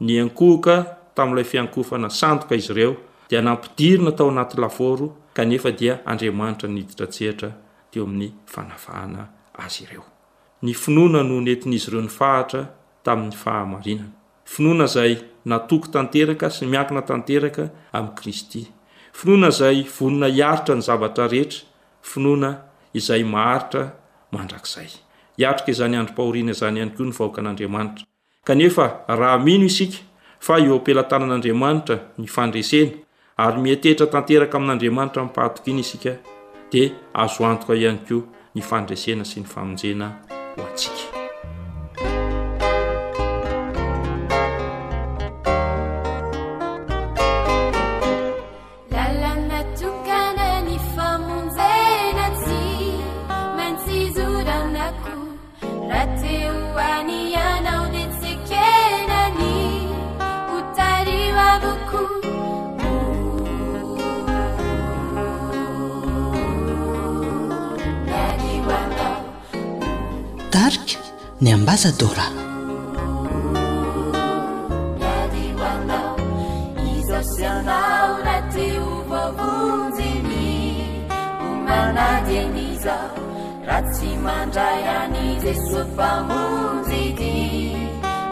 [0.00, 0.76] nyankohoka
[1.16, 2.96] tam'lay fiankofana sandoka izy ireo
[3.30, 7.48] dia nampidirina tao anaty lafaoro kanefa dia andriamanitra niditratsehatra
[7.90, 9.22] teo amin'ny fanavahana
[9.64, 10.04] azy ireo
[10.62, 12.64] ny finoana no netin'izy ireo ny fahatra
[13.04, 14.10] tamin'ny fahamarinana
[14.44, 18.62] finoana zay natoky tanteraka sy miakina tanteraka am'y kristy
[19.12, 21.62] finoana zay vonona hiaritra ny zavatra rehetra
[22.10, 22.50] finoana
[22.94, 23.84] izay maharitra
[24.32, 24.88] mandrak'zay
[25.38, 28.06] hiatrika izany androm-pahoriana izany ihany koa ny vahoaka an'andriamanitra
[28.46, 28.86] kanefa
[29.20, 29.98] raha mino isika
[30.46, 32.92] fa eo ampelatana an'andriamanitra ny fandresena
[33.44, 36.12] ary mitehtra tanteraka amin'andriamanitra mipahatoka iny isika
[36.72, 36.82] di
[37.22, 40.06] azo antoka ihany koa ny fandresena sy ny famonjena
[40.56, 41.09] hoatsika
[71.82, 72.26] saa
[78.26, 80.48] ratioaunini
[81.78, 82.96] anadeniza
[83.68, 87.38] raci mandrayani jeso pamunzidi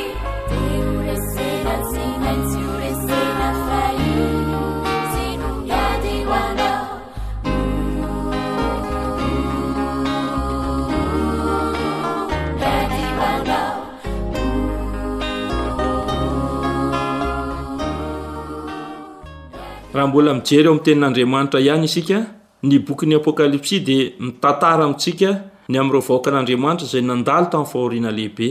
[19.93, 22.17] raha mbola mijery eo am'ny tenin'andriamanitra ihany isika
[22.63, 25.29] ny bokyn'ny apokalipsy de mitantara mintsika
[25.71, 28.47] ny am'ireo vahokan'andriamanitra zay nandalo tam'nyfahorina lehibe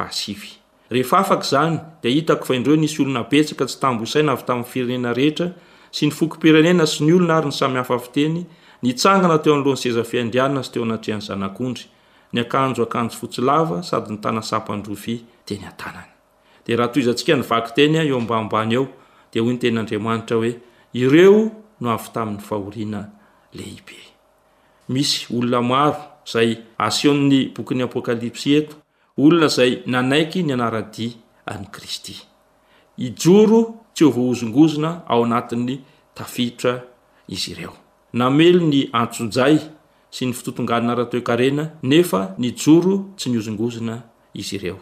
[0.07, 5.47] ta'y'ny apaaf zany deitakoaindreo nisy olona petsaka tsy tamboisaina avy tamin'ny firenena rehetra
[5.95, 8.45] sy ny fokompirenena sy ny olona ary ny samy hafaviteny
[8.83, 11.85] nytsangana teo an'lohany sezafiandrianna zy teo anatrehany zanak'ondry
[12.33, 15.15] ny akanjo akanjo fotsilava sady ny tanasampandrofy
[15.47, 16.11] teny a-tanany
[16.67, 18.85] de raha toy izaantsika nyvaky tenya eo ambambany ao
[19.33, 20.51] de hoy ny tenyandriamanitra hoe
[21.03, 21.41] ireo
[21.81, 23.01] no avy tamin'ny fahoriana
[23.57, 23.99] lehibe
[24.93, 25.99] misy olona maro
[26.31, 26.49] zay
[26.87, 28.75] asion''ny bokyn'ny apokalypsy eto
[29.23, 31.11] olona zay nanaiky ny anaradia
[31.45, 32.15] any kristy
[33.07, 33.59] ijoro
[33.93, 35.75] tsy ovoozongozona ao anatin'ny
[36.17, 36.81] tafihtra
[37.27, 37.73] izy ireo
[38.13, 39.57] namely ny antsonjay
[40.13, 43.95] sy ny fitotonganona ratoekarena nefa nijoro tsy niozongozona
[44.37, 44.77] izy ireo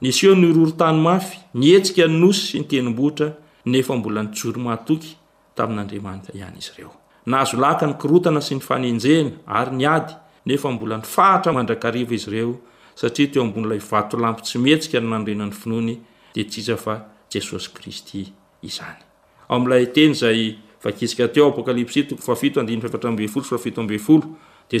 [0.00, 3.34] nisy eo ni roro tany mafy nietsika ny nosy sy ny tenimbohitra
[3.66, 5.12] nefa mbola nijoro mahatoky
[5.56, 6.92] tamin'andriamanitra ihany izy reo
[7.26, 10.14] nahazo laka ny korotana sy ny fanenjena ary ny ady
[10.48, 12.56] nefa mbola ny fahatra mandrakariva izy ireo
[12.96, 16.00] satria teo ambon'ilay vato lampo tsy mihetsika ny manorenan'ny finoany
[16.34, 16.94] de ts isa fa
[17.32, 18.24] jesosy kristy
[18.64, 19.04] izany
[19.52, 20.56] am'lay teny zay
[20.88, 22.06] akisika teoapokalypsy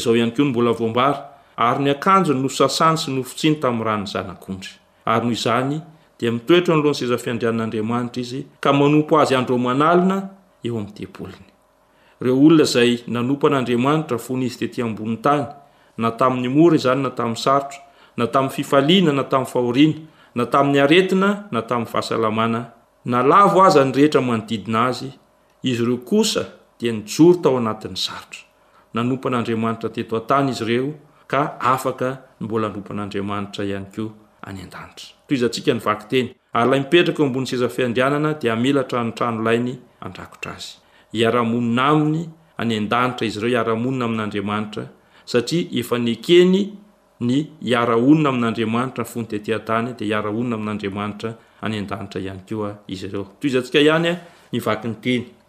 [0.04, 4.70] doyo n mbolaombara ary ny akanjony no sasany sy nofotsiny tamin'y rannyzanakondry
[5.04, 5.74] ary noho izany
[6.18, 10.16] di mitoetro nlohnysezafiandrian'andriamanitra izy ka manompo azy andromanalna
[10.64, 15.44] eo amny deonyreo olonazay nanompo an'andriamanitra fonizy tet ambonin'ny tany
[15.98, 17.78] na tamn'ny mora zany na tamin'y sarotra
[18.16, 20.00] na tamin'y fifaliana na tamin'y faoriana
[20.34, 22.60] na tamin'ny aretina na tamin'y fahasalamna
[23.04, 25.10] naaz nyrehetra manodidina azy
[25.62, 26.44] izy ireo kosa
[26.78, 28.40] di nijory tao anatin'ny zarotra
[28.94, 30.90] nanompan'andriamanitra teto an-tany izy ireo
[31.30, 31.40] ka
[31.72, 32.08] afaka
[32.40, 34.08] mbola anompan'andriamanitra ihany koo
[34.48, 40.74] any andanitra to izantsika nyvakiteny ary lay mipetraka o ambony sezafiandianana de amelatranotranolainy andrakotra azy
[41.12, 42.22] iaramonina aminy
[42.58, 44.84] any andanitra izy ireo iaramonina amin'andriamanitra
[45.24, 46.54] satria efa nekeny
[47.26, 51.30] ny hiaraonina amin'andriamanitra ny fontetean-tany de hiaraonina amin'andriamanitra
[51.62, 54.12] any andanitra iany koa izy ireoto izsaany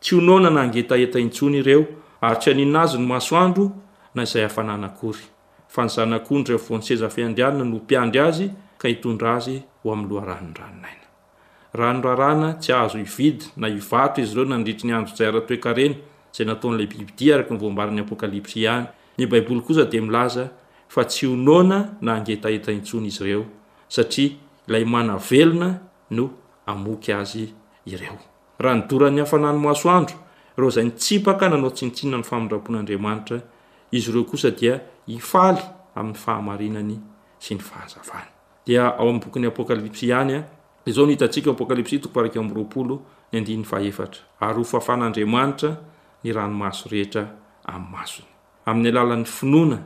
[0.02, 1.86] tyonna na angetaetaintsony ireo
[2.22, 3.72] ary tsy anina zy no masoandro
[4.16, 5.22] na izay afanaaory
[5.68, 8.48] fa nyzonsezfiandriana nopiandry azy
[8.80, 15.96] k itonra azy ooraannainrarna tsy ahazo ividy na ivatro izy reo nandritri ny androjay aratoekareny
[16.36, 18.86] zay nataon'la bibidi araky vobar'nyapokalipsy any
[19.18, 20.50] ny baiboly oa demilaza
[20.90, 23.46] fa tsy onna na angetataintsony izy reo
[23.88, 24.30] satria
[24.68, 25.76] lay mnaeona
[26.12, 26.30] no
[26.66, 28.31] aoy azyireo
[28.62, 30.18] raha nydoran'ny hafananomaso andro
[30.58, 33.38] ireo zay ntsipaka nanao tsintsinna ny famindrapon'andriamanitra
[33.92, 35.56] izy reo kosa dia ifay
[35.96, 36.98] amin'ny fahamarinany
[37.40, 38.28] sy ny fahazavany
[38.66, 40.44] dia ao aybokn'ny apôkalipsy hanya
[40.86, 42.36] izao nhitaikaapôkalpsyteara
[44.42, 45.78] ary hofafan'andriamanitra
[46.24, 47.28] ny ranomaso rehetra
[47.66, 48.28] am'y masony
[48.66, 49.80] amin'ny alalan'ny finona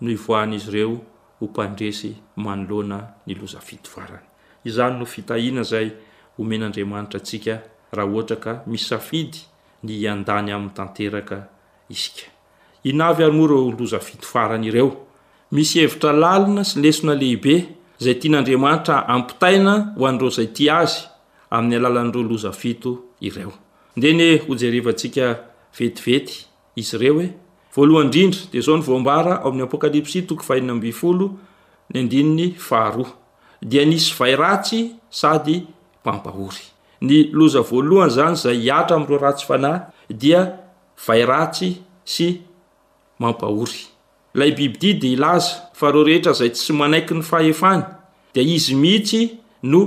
[0.00, 1.00] no ivoahn'izy reo
[1.40, 4.24] hompandresy manolona ny lozafivarany
[4.64, 5.90] izany no fitahina zay
[6.38, 7.58] homen'andriamanitra atsika
[7.92, 9.30] ahhak misiy
[9.82, 11.46] ny dany ami'ny tanterakaioa
[13.48, 14.90] rolozafiarany ireo
[15.52, 17.54] misy hevitra lalina sy lesona lehibe
[18.04, 20.96] zay tia n'andriamanitra ampitaina hoan'dreo zay ty azy
[21.54, 23.52] amin'ny alalan'ireo lozafito ireo
[23.98, 25.26] ndeny hojerevasika
[25.78, 26.34] vetivety
[26.80, 27.28] izy reo e
[27.74, 31.26] voalohnidrindra de zao ny vombara ao ami'ny apokalypsy toko fahina mbyfolo
[31.90, 33.04] ny andinny faharo
[33.70, 34.78] dia nisy airatsy
[35.18, 35.56] sady
[36.04, 36.66] pampahory
[37.06, 39.78] ny loza voalohany zany zay hiatra am'reo ratsy fanay
[40.22, 40.40] dia
[41.06, 41.68] vayratsy
[42.12, 42.28] sy
[43.22, 43.82] mampahory
[44.38, 47.82] lay bibidia de ilaza fa reo rehetra zay tsy manaiky ny fahefany
[48.34, 49.20] de izy mihitsy
[49.72, 49.80] no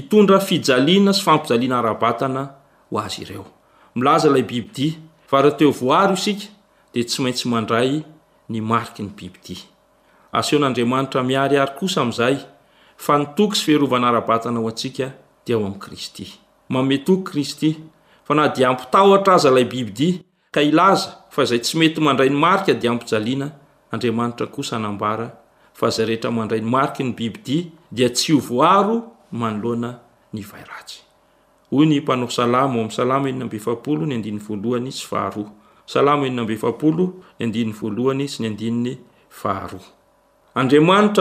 [0.00, 2.42] itondra fijaliana sy fampijaliana arabatana
[2.90, 3.46] ho azy ireo
[3.98, 4.92] milaza lay bibidia
[5.30, 6.46] fa rah teo voaro isika
[6.94, 7.92] de tsy maintsy mandray
[8.52, 9.56] ny mariky ny bibidi
[10.38, 12.36] asehon'andriamanitra miariary kosa am'izay
[13.04, 15.06] fa nitoky sy fiarovana arabatana ao antsika
[15.44, 16.26] di ao am'y kristy
[16.68, 17.74] mametoky kristy
[18.24, 20.20] fa na diampitahohatra aza lay bibidi
[20.52, 23.50] ka ilaza fa zay tsy mety mandray ny marika diampijaliana
[23.90, 25.30] andriamanitra kosa anambara
[25.72, 29.94] fa zay rehetra mandray ny mariky ny bibidia dia tsy ovoaro manoloana
[30.32, 32.16] nyaratyadriamanitra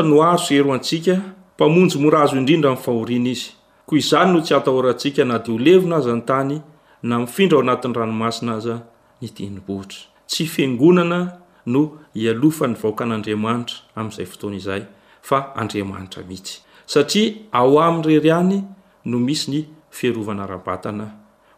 [0.04, 1.22] no aro s ero antsika
[1.58, 3.57] mpamonjy morazo indrindram'yfahorina izy
[3.96, 6.62] izany no tsy atahorantsika na deolevina aza ny tany
[7.04, 8.76] na mifindra ao anatin'ny ranomasina aza
[9.22, 11.20] nytinymbohitra tsy fengonana
[11.66, 11.82] no
[12.14, 14.82] hialofa ny vaoka an'andriamanitra am'izay fotoana izay
[15.28, 18.64] fa andriamanitra mihitsy satria ao ami'ny rery any
[19.06, 19.60] no misy ny
[19.92, 21.06] fearovana rabatana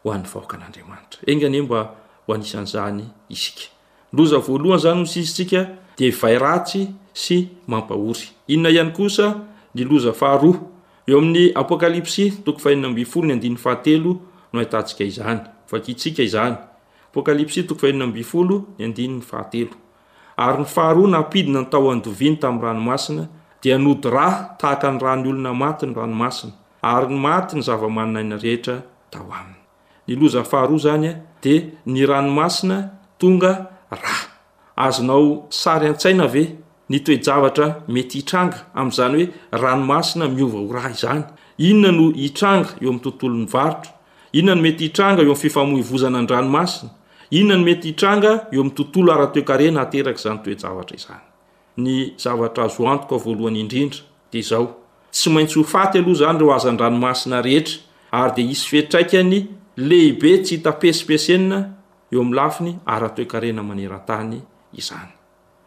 [0.04, 1.80] ho an'ny vahoka an'andriamanitra enganye mba
[2.26, 3.64] ho anisan'zany iska
[4.12, 5.60] loza voalohany zany osizsika
[5.98, 9.26] de ivayratsy sy mampahory inona ihay kosa
[9.74, 10.08] ny ozh
[11.10, 14.10] eo amin'ny apokalipsy toko fahenina ambifolo ny andinin'ny fahatelo
[14.52, 15.40] no aitantsika izany
[15.70, 16.54] vakitsika izany
[17.10, 19.74] apokalipsy toko faheninabfolo ny andny fahatelo
[20.46, 23.24] ary ny faharoa na apidina ny tao andoviany tami'ny ranomasina
[23.62, 26.52] dia nody raa tahaka ny rany olona maty ny ranomasina
[26.92, 28.76] ary ny maty ny zavamannaina rehetra
[29.10, 29.58] tao aminy
[30.06, 31.54] ny loza faharoa zany a de
[31.86, 32.76] ny ranomasina
[33.18, 33.52] tonga
[33.90, 34.22] raa
[34.86, 36.44] azonao sary an-tsaina ave
[36.90, 39.32] nytoejavatra mety itranga am'zany hoe
[39.62, 41.22] ranomasina miova ho rah izany
[41.68, 43.94] inona no itranga eo am'y tontolo ny varotra
[44.38, 46.90] inona no mety itranga eo am' fifamoivozana ny ranomasina
[47.38, 51.22] inona no mety hitranga eo am'y tontolo aratoekarena ateraka zany toejavatra izany
[51.84, 54.00] ny zavatra azoantok voalohany indrindra
[54.32, 54.66] de zao
[55.14, 57.76] tsy maintsy ho faty aloha zany reo azan'ny ranomasina rehetra
[58.20, 59.36] ary de isy fetraikany
[59.88, 61.58] lehibe tsy hitapesipesenina
[62.12, 64.36] eo amylafiny aratoekarena manerantany
[64.82, 65.19] izany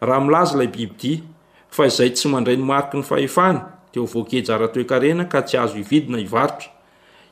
[0.06, 1.24] raha milaza lay bibidi
[1.70, 3.60] fa izay tsy mandray ny mariky ny faefany
[3.94, 6.70] de o voakeja ara-toekarena ka tsy azo ividina ivarotra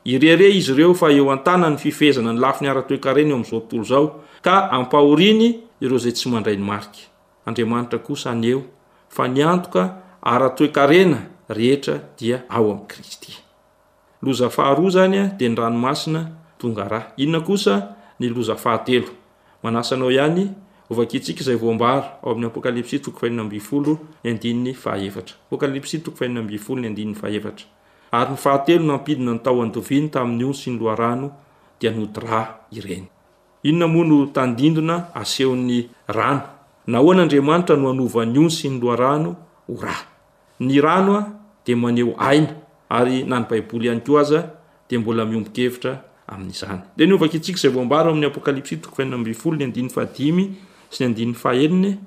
[0.04, 3.84] irere izy ireo fa eo an-tana ny fifehzana ny lafi ny ara-toekarena eo am'izao otolo
[3.84, 4.04] zao
[4.42, 5.46] ka ampahoriny
[5.80, 7.04] ireo zay tsy mandray ny mariky
[7.46, 8.62] adriamanitra kosa anyeo
[9.08, 9.82] fa nyantoka
[10.22, 11.18] ara-toekarena
[11.48, 17.88] rehetra dia ao am' kristyzfaharoa zany a de ny ranomasina tongaraa inona kosa
[18.20, 19.04] ny lozafahateo
[19.64, 20.50] aasanao ihany
[20.92, 26.60] ovak sika izay vombara ao amin'ny apokalipsy toko faina ambyfolo ny andinny fahaevatrasy toaolony
[27.22, 27.52] ahetra
[28.12, 31.82] ayahaeonapiina ny tao andoiny tami'non s ny loarano or
[37.16, 41.16] eyeynandaanitra noany sny oyyaiboyayo
[42.90, 43.04] a
[44.90, 45.92] deola iobokevitra
[46.32, 49.16] ayeiaoaoa'ny apoalpsy toaoo ny
[50.38, 50.40] y
[51.00, 51.98] rynariny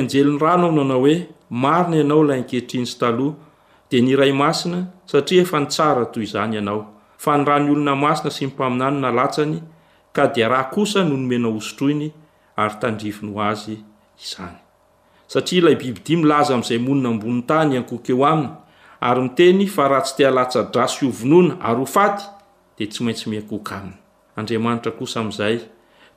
[0.00, 1.16] anjeli'ny rano aonanao oe
[1.50, 3.34] marina ianao laankehitrinsy talh
[3.90, 6.86] di niray masina satria efa nitsara toy izany ianao
[7.18, 9.62] fa ny raha ny olona masina sy ny mpaminano nalatsany
[10.12, 12.12] ka dia raha kosa nonomena osotroiny
[12.56, 13.76] ary tandrivony ho azy
[14.22, 14.58] izany
[15.28, 18.52] stra ilay bibilaza amzay monina mbonny tany ankok eo aminy
[19.00, 22.06] aryniteny fa ratsy tealatsadraso onona arofa
[22.78, 23.94] de tsymaintsy miakok aminy
[24.36, 25.56] andriamanitra kosa am'izay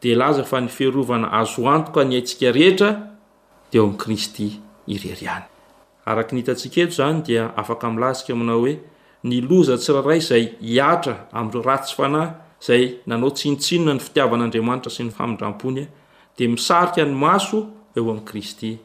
[0.01, 2.89] de laza fa nyferovana azo antok ny haitsika rehetra
[3.71, 4.47] deeo' kristy
[6.83, 8.73] etzany dia afak mlasika minao hoe
[9.27, 12.31] ny loza tsy raharay zay hiatra am'reo ratsy fanahy
[12.67, 15.85] zay nanao tsintsinona ny fitiavan'andriamanitra sy ny famindramponya
[16.37, 17.59] de misarika ny maso
[17.93, 18.77] eo am'kristy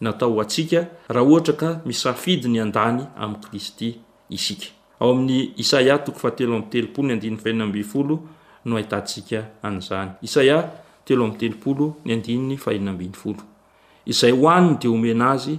[0.00, 3.88] natao atsika raha ohatra ka misafidi ny andany ami'y kristy
[4.30, 4.66] isika
[5.00, 5.52] ao a'y
[7.78, 7.84] i
[8.68, 10.08] no hitansia anzny
[14.06, 15.54] izay hoanny de o mena azy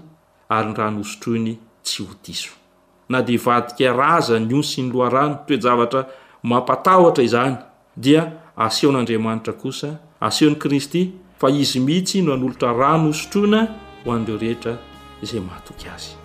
[0.50, 6.02] ary ny ranoositroiny tsy hoisona de vadikarazany o sy ny loharano toe javatra
[6.44, 7.56] mampatahtra izany
[7.96, 8.22] dia
[8.58, 11.02] asehon'andriamanitra kosa asehony kristy
[11.40, 13.68] fa izy mihitsy no han'olotra rano osotroina
[14.06, 14.78] ho an'direo rehetra
[15.22, 16.16] izay mahatoky azy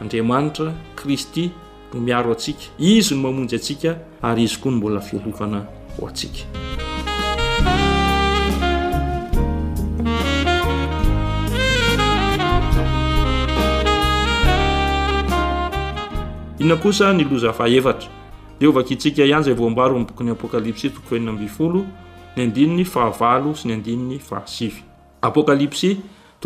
[0.00, 1.50] andriamanitra kristy
[1.92, 5.66] no miaro atsika izy no mamonjy atsika ary izy koa ny mbola fialofana
[6.02, 6.44] o atsika
[16.58, 18.08] inona kosa ny loza faevatra
[18.60, 21.84] eovakitsika ihanzay voambaro amiy bokon'ny apokalipsy toko fenina mbifolo
[22.36, 24.82] ny andinny fahavalo sy ny andinny fahasivy
[25.22, 25.96] apokalipsy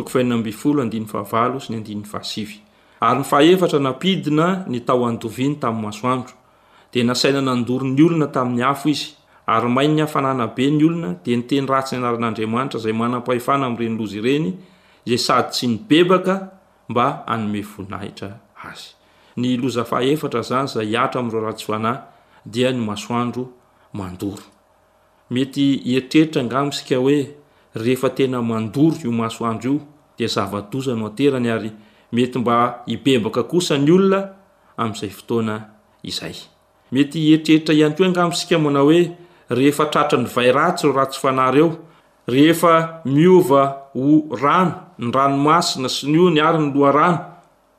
[0.00, 2.24] d ahava sy ny ad vai
[3.02, 6.34] ary ny fahefatra napidina ny tao andoviany tami'ny masoandro
[6.92, 9.14] de nasainanandoro ny olona tamin'ny hafo izy
[9.46, 13.96] ary mainy hafanana be ny olona de ny teny ratsy ny anaran'andriamanitra zay manampahefana amreny
[13.96, 14.50] loza ireny
[15.08, 16.34] zay sady tsy nybebaka
[16.90, 18.36] mba anme voninahitra
[18.68, 18.92] azy
[19.36, 21.98] ny loza faefatra zany zay atra amro ratsy oanay
[22.44, 23.48] dia ny masoandro
[23.96, 24.44] mandoro
[25.30, 27.39] mety eritreritra angamsika oe
[27.74, 29.80] rehefa tena mandoro io masoandro io
[30.18, 31.70] de zavadozano aterany ary
[32.12, 34.20] mety mba ibebaka kosa ny olona
[34.76, 35.54] amzay fotana
[36.02, 39.00] izaymeeritreriraaoamsika onaoe
[39.50, 41.70] rehfatratra nyvayratsy rratsy fanareo
[42.26, 43.62] rehfa miova
[43.94, 47.18] ho rano ny ranomasina sy nyo nyaryny loarano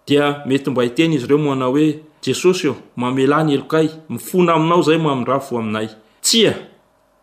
[0.08, 5.60] dmema iena izy reo moa oe jesosy o mamelany elokay mifona aminao zay mamidra fo
[5.60, 5.88] aminay
[6.22, 6.54] tsya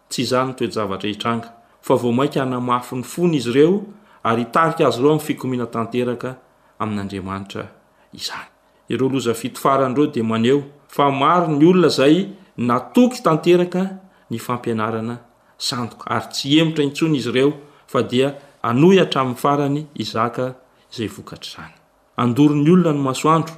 [0.09, 3.83] tsy zanytoeavatr hitraga fa vo mainka anamafo ny fony izy ireo
[4.25, 6.29] ary tarika azy reo am'ny fikomina tanteraka
[6.83, 7.63] amin'andriamanitra
[8.19, 8.49] izany
[8.91, 10.59] reolozfiofarany reo de maneo
[10.89, 12.15] fa maro ny olona zay
[12.57, 13.83] natoky tanteraka
[14.31, 15.15] ny fampianarana
[15.59, 17.51] sanok ary tsy emtra itsony izy reo
[17.87, 20.35] fa dia anoy atramin'ny farany izak
[20.99, 23.55] ayvokatrznydornyolona no masoandro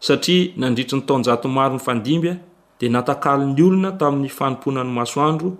[0.00, 2.34] satria nandritrny taonjat marony fandimbya
[2.80, 5.50] de natakal ny olona tamin'ny fanomponany masoandro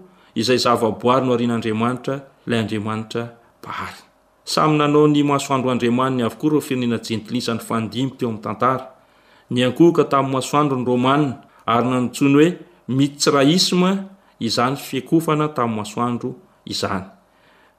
[0.41, 2.14] izay zavaboary no arin'andriamanitra
[2.47, 3.22] lay andriamanitra
[3.64, 4.01] bahary
[4.55, 8.84] samy nanao ny masoandro andriamaniny avkoa reofirnena jetlisnyteo a'ny tantara
[9.55, 11.30] nyankooka tamn'y masoandro ny romanna
[11.74, 12.49] ary nanotsony hoe
[12.97, 13.91] mittsraisma
[14.47, 16.28] izany fekofana tam'y masoandro
[16.72, 17.07] izany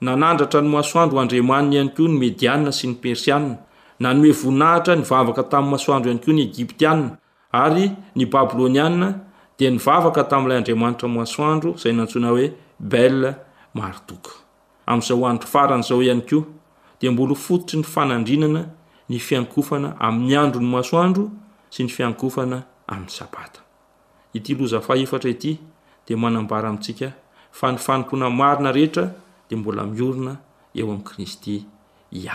[0.05, 3.53] nanandratra ny masoandro andriamanny ihany koa ny mediana sy ny persiana
[4.03, 7.09] nanoe voninahitra nyvavaka tamn'y masoandro ihany ko ny egiptianna
[7.63, 7.85] ary
[8.15, 9.28] ny babilônianna
[9.59, 12.45] de nyvavaka tami'ilay andriamanitra masoandro zay nantsona hoe
[12.91, 13.35] bel
[13.87, 14.25] arok
[15.07, 16.43] 'zaoandro faran' zao ihany koa
[17.01, 18.61] de mbola fototry ny fanandrinana
[19.09, 21.25] ny fiankofana amin'ny androny masoandro
[21.73, 22.57] sy ny fiankofana
[22.93, 23.53] a'ny abat
[24.33, 24.81] deaa
[26.67, 27.11] amitsika
[27.57, 29.05] fa ny fanompona marina rehetra
[29.49, 30.33] de mbola miorina
[30.75, 31.65] eo am'y kristy
[32.17, 32.29] iay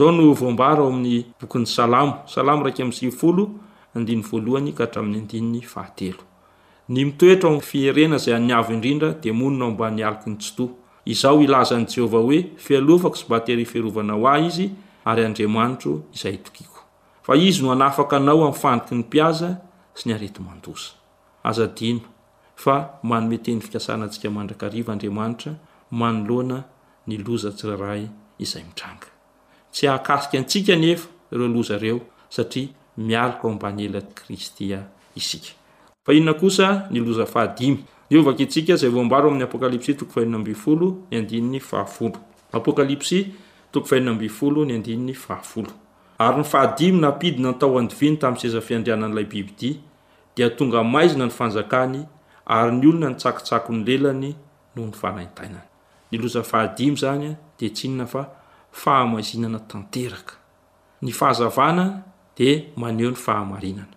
[0.00, 6.16] ao nobarao amin'ny bokn'ny salamo salama ysfoloadny valoanya haramin'ny adny
[6.88, 10.64] ny mitoetra oamy fierena zay anyavo indrindra de monina o mba ny aliky ny tsoto
[11.04, 14.66] izao ilazan' jehovah hoe fialofako sy mba hateryfiarovana ho ahy izy
[15.10, 16.80] ary andriamanitro izay tokiko
[17.26, 19.48] fa izy no anafaka anao amifandriky ny piaza
[19.98, 20.92] sy ny aretanza
[22.62, 22.74] fa
[23.10, 25.52] manometeny fikasanantsika mandrakariva andriamanitra
[26.00, 26.58] manoloana
[27.08, 28.02] ny loza tsyraray
[28.38, 31.98] izay mitrangatsy ahkasi antsika nefa ireo loza reo
[32.30, 35.56] satria miaka ao mbanyelay kristyais
[36.06, 38.20] fa hinona kosa ny loza fahadimy ary
[46.30, 49.80] ny fahadimy napidina ny tao andiviany tami'ny seza fiandrianan'ilay bibidi
[50.36, 52.06] dia tonga maizina ny fanjakany
[52.46, 54.34] ary ny olona ny tsakotsako ny lelany
[54.76, 55.66] noho ny fanaitainany
[56.12, 58.28] ny loza fahadimy zanya de ts inona fa
[58.72, 60.36] fahamazinana tanteraka
[61.02, 62.04] ny fahazavana
[62.38, 63.95] de maneho ny fahamarinana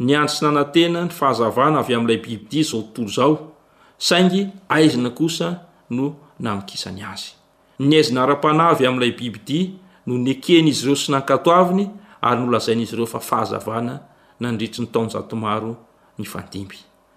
[0.00, 3.52] ny andro sy nanantena ny fahazavana avy am'lay bibidi zao tntolzao
[3.98, 7.32] saingy aizina kosa no namikisany azy
[7.78, 9.70] ny aizina ara-panay avy am'lay bibidia
[10.06, 11.88] no nekeny izy reo sy nankatoaviny
[12.20, 14.00] ary nolazain'izy reo fa fahazavana
[14.40, 15.76] nandritriny taonatmaro
[16.18, 16.24] ny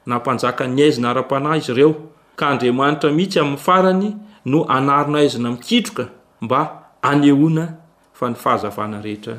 [0.05, 1.91] nampanjaka ny aizina ara-panay izy reo
[2.39, 4.15] ka andrimanitra mihitsy amin'ny farany
[4.45, 6.07] no anarona aizina mikitroka
[6.41, 7.75] mba aneona
[8.13, 9.35] fa ny fahazavana rehetra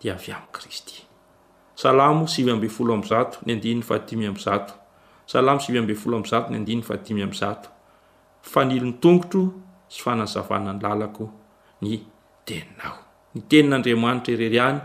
[0.00, 1.07] di avy a'ykristy
[1.78, 4.72] salamo sivy ambe folo amzato ny andinny fahdimy am zato
[5.26, 7.70] salam svy ambe folozat ny andiny fady zat
[8.42, 9.42] fanilony tongotro
[9.88, 11.24] sy fanazavana ny lalako
[11.82, 11.92] ny
[12.48, 12.96] teninao
[13.34, 14.80] ny tenin'andramanitra irerany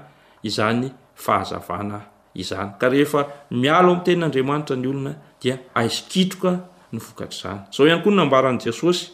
[0.46, 0.92] izany
[1.24, 2.00] fahazavana
[2.42, 6.52] izny rehaialo m' tenin'anriamanitra ny olona dia akitroka
[6.94, 9.06] no vokatr' zany zao ihany koa ny nambarany jesosy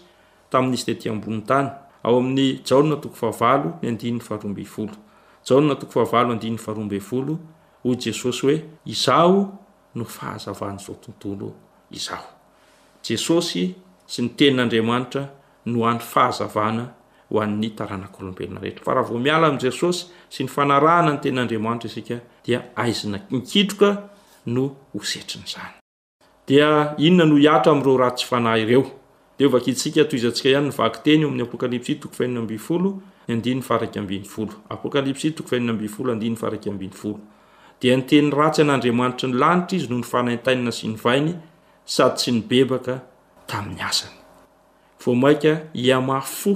[0.51, 1.69] tam'n'izy deti ambonin'nytany
[2.03, 7.34] ao amin'ny aonatoko favalo ny andinny faroambefoloaonatoko fahvaloandin'ny faharoabefolo
[7.86, 9.59] jesosy hoe izao
[9.95, 11.51] no fahazavan'zao tontolo
[11.91, 12.25] izao
[13.07, 13.73] jesosy
[14.07, 15.23] sy ny tenin'andriamanitra
[15.65, 16.86] no an'ny fahazavana
[17.32, 22.19] hoan'ny taranak'lombelona rehetra fa raha vo miala am' jesosy sy ny fanarahana ny tenin'andriamanitra isia
[22.45, 23.17] dia azna
[23.55, 23.89] itoka
[24.45, 24.75] no
[26.49, 28.86] erinynonoaraam'reoratsyaa ireo
[29.39, 32.89] eisika tiztsika ihany nvak teny o amin'ny apokalipsy tokofolo
[33.27, 35.43] ny adny farak abin olo apokalpsy to
[37.80, 41.34] d ny teniny ratsy an'andriamanitra ny lanitra izy no ny fanaintainna sy nyvainy
[41.95, 42.95] sady sy ny bebaka
[43.49, 44.17] ka min'ny asany
[45.03, 45.51] vo maika
[45.86, 46.53] iamafo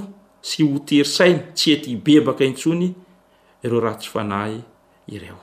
[0.48, 2.88] sy hoterisainy tsy etihibebaka intsony
[3.64, 4.54] ireo raha tsy fanay
[5.16, 5.38] ireo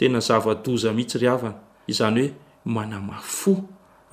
[0.00, 1.60] tena zavadoza mihitsy ry avana
[1.92, 2.30] izany hoe
[2.74, 3.52] manamafo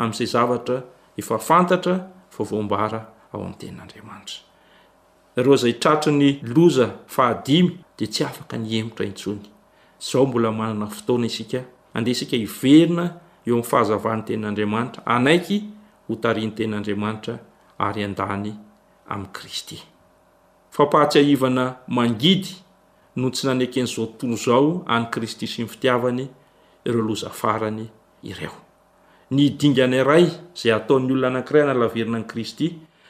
[0.01, 0.77] am'izay zavatra
[1.19, 1.95] efa fantatra
[2.33, 2.99] fovombara
[3.31, 4.39] ao am'tenin'andriamanitra
[5.43, 9.45] reo zay tratra ny loza fahadimy de tsy afaka ny emotra itsony
[10.15, 11.59] aombola manana fotona isika
[11.93, 13.03] andehsia iverina
[13.47, 15.57] eo am'y fahazavahan'ny ten'andriamanitra anaiky
[16.07, 17.35] hotariany ten'andriamanitra
[17.87, 18.51] ary andany
[19.13, 19.77] am'y kristy
[20.79, 21.65] aahaana
[22.01, 22.39] ani
[23.19, 26.23] noo tsy naneken'zao to zao any kristy sy ny fitiavany
[26.87, 27.85] ireo lozafarany
[28.31, 28.55] ireo
[29.35, 30.25] ny dingana ray
[30.59, 32.65] zay ataon'nyolona anakiray na laverina anykristy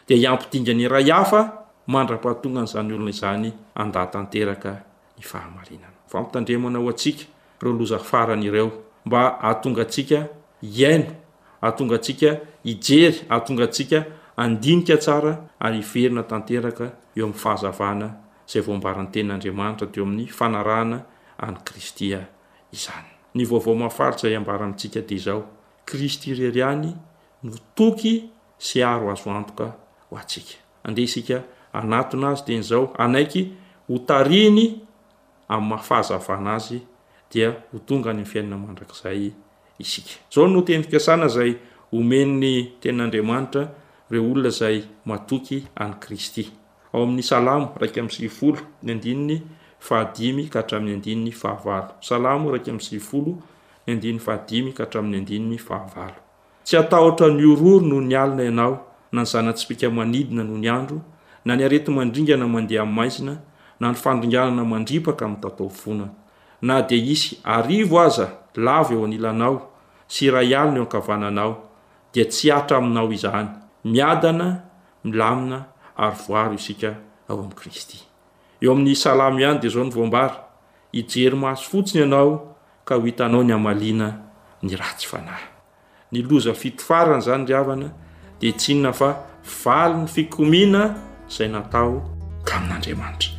[0.08, 1.42] de iampdingany ray hafa
[1.94, 3.48] mandra-pahatonga n'zany olonaizany
[3.82, 4.72] andatanteraka
[5.18, 7.26] ny fahamarinany fampitandrimana ho atsika
[7.62, 8.72] reolozafarany ireo
[9.06, 10.28] mba ahatongasika
[10.62, 11.06] ino
[11.62, 14.06] atonga tsika ijery ahtongatsika
[14.38, 16.86] andinika tsara ary iverina tanteraka
[17.18, 18.08] eo am'y fahazavana
[18.52, 20.98] zay vombaran'nytennandriamanitra deo amin'ny fanaana
[21.46, 22.20] anykristya
[22.76, 25.42] izany ny vaovaomafaritsyy ambaramitsika de zao
[25.86, 26.92] kristy reri any
[27.44, 29.74] no toky sy aro azoantoka
[30.10, 31.44] ho atsika ande isika
[31.74, 33.42] anatonazy de n'zao anaiky
[33.90, 34.89] hotariny
[35.50, 36.82] afahazavana azy
[37.32, 39.32] dia ho tonga fiainna mandrakzay
[39.80, 41.56] isik zao no teny fiaanazay
[41.92, 43.70] omenny tennanriamanitra
[44.12, 46.52] reo olona zay matoky any kristy
[46.94, 49.42] ao amin'ny ala rak amsiifolo ny andinny
[49.80, 53.38] fahadimy ka hatrami'ny andinny fahavaala rakmsi folo
[53.88, 56.12] ny andin'y fahadmy ka hatrami'ny andinny fahava
[56.64, 58.78] tsy atatra ny ororo noo ny alina ianao
[59.14, 61.02] na nzanatsipika manidina noho ny andro
[61.46, 63.38] na ny areto mandringana mandea maizina
[63.80, 66.10] fandrnanana andriaka ami'ny tataofona
[66.62, 69.72] na de isy arivo aza lavaeo anilanao
[70.08, 71.58] sy raaliny eo ankavananao
[72.14, 73.50] di tsy atra aminao izaany
[73.86, 74.62] miadana
[75.04, 75.64] milamina
[75.98, 76.96] ary voaro isika
[77.30, 78.04] ao am'y kristy
[78.62, 80.36] eo amin'ny salamo ihany de zao ny vombara
[80.92, 82.56] ijery maso fotsiny ianao
[82.86, 84.14] ka ho itanao ny amalina
[84.64, 87.90] ny ratsyanaozfiofaran zany ravana
[88.42, 89.16] detinona fa
[89.64, 90.96] valy ny fikomina
[91.30, 92.02] zay natao
[92.44, 93.39] ka in'n'andramanitra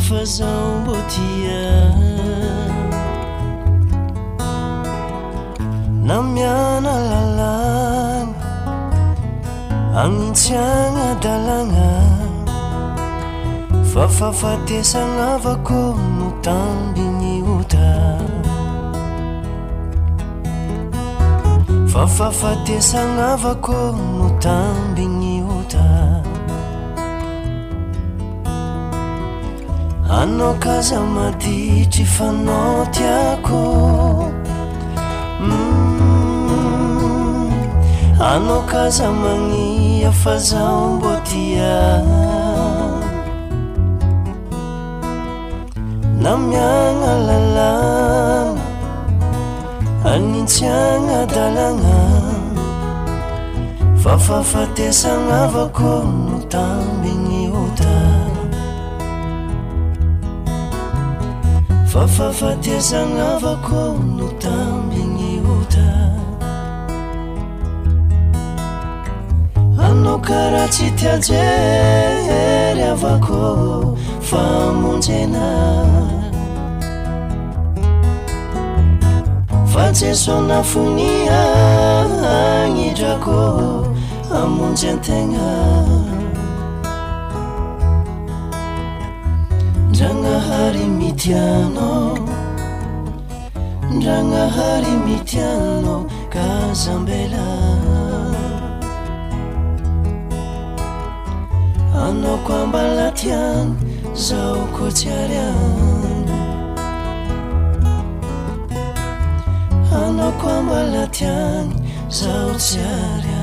[0.00, 1.94] fazao mbo tia
[6.06, 8.46] na miana lalagna
[9.96, 11.90] agnitsiana dalagna
[13.94, 15.78] fa fafatesanaavako
[16.18, 17.88] no tambigny ota
[21.92, 23.78] fa fafatesagnaavako
[24.18, 25.17] no tambiy
[30.10, 33.60] anao kaza maditry fanao tiako
[35.40, 36.00] mm.
[38.20, 42.02] anao kaza magnia fazao mbô tia
[46.22, 48.54] namiagna lalaa
[50.04, 52.08] anintsyagna dalagna
[54.02, 58.37] fa fahafatesagnaavako no tamby gny hotany
[62.06, 65.90] fafatezagna avako no tamigny ota
[69.82, 75.44] anao karaha tsy tiajery avako fa amonjena
[79.72, 83.86] fa jeso nafogny anindrako
[84.30, 85.48] amonjyantegna
[89.92, 90.97] janahary
[93.96, 96.00] ndra nahary mityanao
[96.30, 97.46] kazambela
[102.02, 103.70] anao ko ambala tiany
[104.24, 106.30] zaho ko tsy aryany
[110.00, 111.70] anao ko ambala tiany
[112.16, 113.37] zaho tsy ary a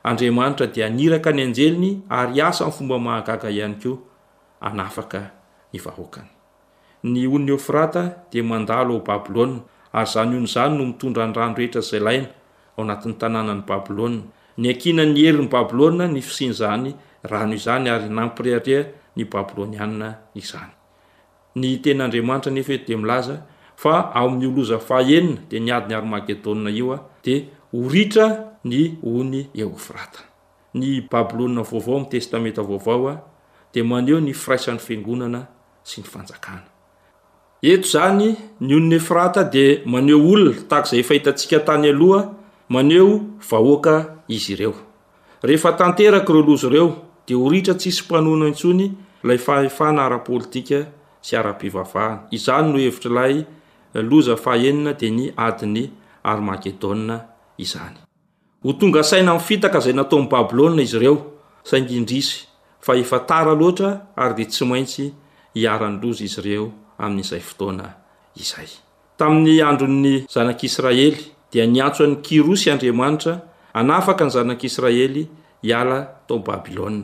[0.03, 3.91] andriamanitra dea aniraka ny anjeliny ary asa y fomba mahagaga ihany ko
[4.61, 5.31] anafaka
[5.73, 6.34] ny vahokany
[7.05, 7.93] nyo'nyeofrat
[8.33, 9.49] de mandalo babilôa
[9.93, 12.27] ary zany onyzany no mitondra nrano rehetrazaylaina
[12.77, 14.09] aonat'ny tannany babilôa
[14.57, 16.91] ny akinanyheri'ny babilô ny fisinzany
[17.23, 18.57] ranoizany ary napra
[19.15, 22.05] ny babilôniana izynta
[22.49, 23.37] nedelaza
[24.21, 27.33] am'ylozfaenina de nyad'nyarmakedoa io a de
[27.73, 28.27] orira
[28.63, 30.13] ny o'ny eofrat
[30.79, 33.13] ny babiô vaovao amtestamentavaovaoa
[33.73, 35.47] de maneo ny firaisan'ny fngonanas
[37.61, 42.31] eto zany ny onnefrata de maneo olona tak zay fahitantsika tany aloha
[42.69, 44.73] maneo vahoaka izy ireo
[45.43, 46.95] rehefa tanteraky ireo lozy ireo
[47.27, 48.91] de horitra tsisy mpanona intsony
[49.23, 50.79] lay fahefahna ara-politika
[51.23, 53.45] zy ara-pivavahana izany no hevitrlay
[53.93, 55.83] loza fahenina de ny adin'ny
[56.23, 57.17] armakedôa
[57.57, 57.97] izany
[58.63, 61.15] ho tonga saina mifitaka zay nataony babilôa izy ireo
[61.63, 62.23] saingindriy
[62.85, 65.05] fa efa tara loatra ary de tsy maintsy
[65.55, 68.69] hiarany loza izy reo azayftoanaizay
[69.17, 73.41] tamin'ny andro'ny zanak'israely dia niantso any kirosy andriamanitra
[73.73, 75.27] anafaka ny zanak'israely
[75.63, 77.03] hiala tao babyloa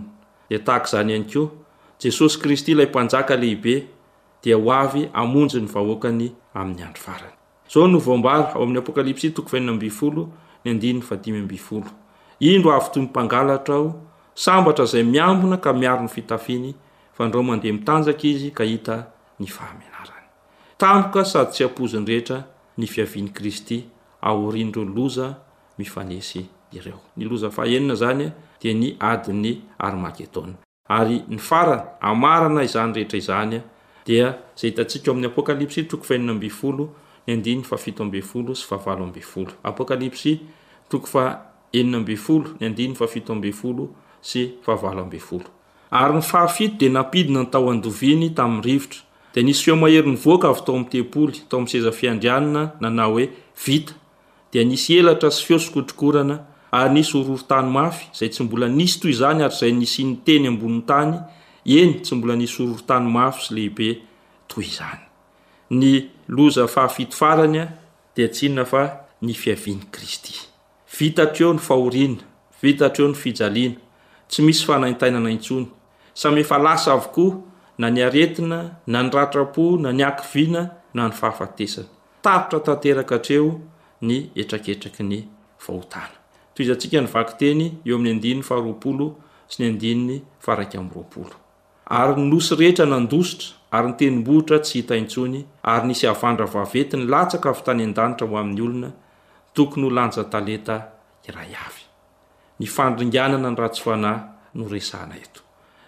[0.49, 1.49] dia tahaka izany any keoa
[1.99, 3.87] jesosy kristy ilay mpanjaka lehibe
[4.43, 7.35] dia ho avy amonjy ny vahoakany ami'ny andro farany
[12.39, 13.95] indro avy toy mimpangalatra ao
[14.35, 16.73] sambatra zay miambona ka miaro ny fitafiny
[17.13, 19.07] fa ndrao mandeha mitanjaka izy kahita
[20.77, 22.43] tamoka sady tsy apozony rehetra
[22.77, 23.83] ny fiaviany kristy
[24.21, 25.35] aorindreo loza
[25.77, 28.31] mifanesy ireo ny loz faeina zanya
[28.61, 30.53] di ny adi'ny armakedôny
[30.89, 33.61] ary ny farana amarana izany rehetra izanya
[34.05, 34.27] dia
[34.57, 36.29] za hitantsia o amin'ny apokalipsy toofaol
[39.01, 39.13] ol
[44.21, 44.57] syaolapkalpstooo sy
[45.91, 48.99] ary ny fahafito de napidina ny tao andoviany tami'ny rivotra
[49.39, 53.29] nisy feomahery ny voaka avy tao am tepoly tao amy seza fiandrianna nana hoe
[53.65, 53.93] vita
[54.51, 56.35] de nisy elatra sy feoskotrokorana
[56.71, 60.83] ary nisy ororotany mafy zay tsy mbola nisy toy zany ary zay nisy nyteny ambonin'ny
[60.87, 61.15] tany
[61.65, 63.89] eny tsy mbolanisy ororotanymafy sy lehibe
[64.47, 65.05] toy zany
[65.69, 65.93] ny
[66.47, 67.65] oz fahafitofaranya
[68.15, 68.83] de tsinona fa
[69.21, 72.19] ny fiaviny kristytteo ny faorina
[72.61, 73.79] vitatreo ny fijaliana
[74.29, 75.67] tsy misy fanaitainanaintsony
[76.13, 77.50] sa la ako
[77.81, 80.61] na ny aretina na ny ratrapo na nyakivina
[80.93, 81.89] na ny fahafatesany
[82.23, 83.49] tarotra tanteraka atreo
[84.07, 85.19] ny etraketraky ny
[85.77, 89.07] otanatoizatsika nyvaky teny eo amin'ny andinny faharoapolo
[89.51, 90.15] sy ny andinny
[90.45, 91.35] faramyroaolo
[91.99, 95.39] ary nyosy rehetra nandositra ary ny tenimbohitra tsy hitaintsony
[95.73, 98.89] ary nisy avandra vavetiny latsakafo tany an-danitra ho amin'ny olona
[99.55, 100.75] tokony holanjataleta
[101.29, 101.63] iraya
[102.61, 104.17] nyfandringanana ny ratsyfanay
[104.59, 105.41] norana eto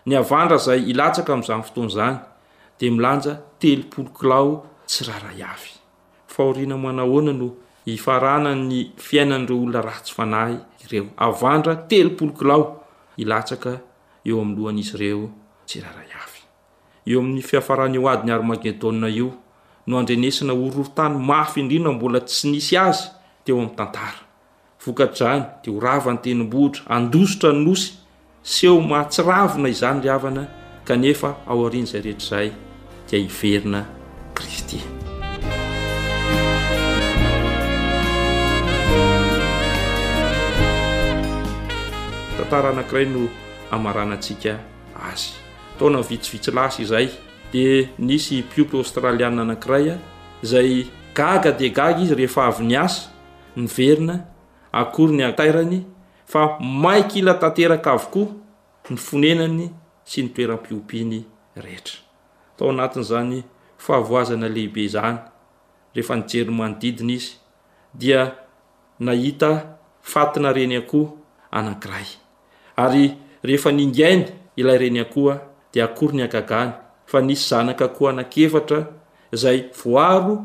[0.05, 2.17] ny avandra zay ilatsaka am'zany fotoanazany
[2.79, 4.49] de milanja telopolokilao
[4.87, 5.69] tsy raha ray avy
[6.33, 7.47] fahorina manahoana no
[7.93, 12.65] ifaranany fiainan'reo olona rahatsy fanahy ireo avandra telopolo kilao
[13.17, 13.73] ilatsaka
[14.27, 15.29] eo amy lohanyizy reo
[15.67, 16.21] tsy raraa
[17.07, 19.31] eo am'ny fiafraneo ad ny armagedoa io
[19.87, 23.09] no andrenesina orortany mafy indrindra mbola tsy nisy azy
[23.43, 27.51] teo am' tantaoktran de horavany tenymbohitra adositra
[28.43, 30.43] seho mahatsiravina izany ry avana
[30.87, 32.49] kanefa aoarian' zay rehetra zay
[33.09, 33.85] dia hiverina
[34.35, 34.79] kristy
[42.35, 43.29] tantara anakiray no
[43.71, 44.59] amaranatsika
[45.11, 45.31] azy
[45.75, 47.07] ataona yvitsivitsy lasy izay
[47.53, 49.95] di nisy piopy aostraliaa anakiraya
[50.43, 50.83] zay
[51.15, 53.07] gaga de gaga izy rehefa avy nyasa
[53.55, 54.15] ny verina
[54.71, 55.79] akory ny atairany
[56.25, 58.27] fa maiky ila tanterak' avokoa
[58.89, 59.65] ny fonenany
[60.09, 61.19] sy nytoeram-piompiny
[61.65, 61.97] rehetra
[62.51, 63.39] atao anatin' zany
[63.85, 65.17] fahavoazana lehibe zany
[65.95, 67.31] rehefa nijeryy manodidiny izy
[67.99, 68.21] dia
[69.05, 69.49] nahita
[70.11, 71.13] fatina reny akoho
[71.57, 72.07] anankiray
[72.83, 73.03] ary
[73.45, 74.25] rehefa ningainy
[74.59, 75.35] ilay reny akoha
[75.73, 76.71] de akory ny agagany
[77.11, 78.79] fa nisy zanaka akoha anakefatra
[79.41, 80.35] zay voaro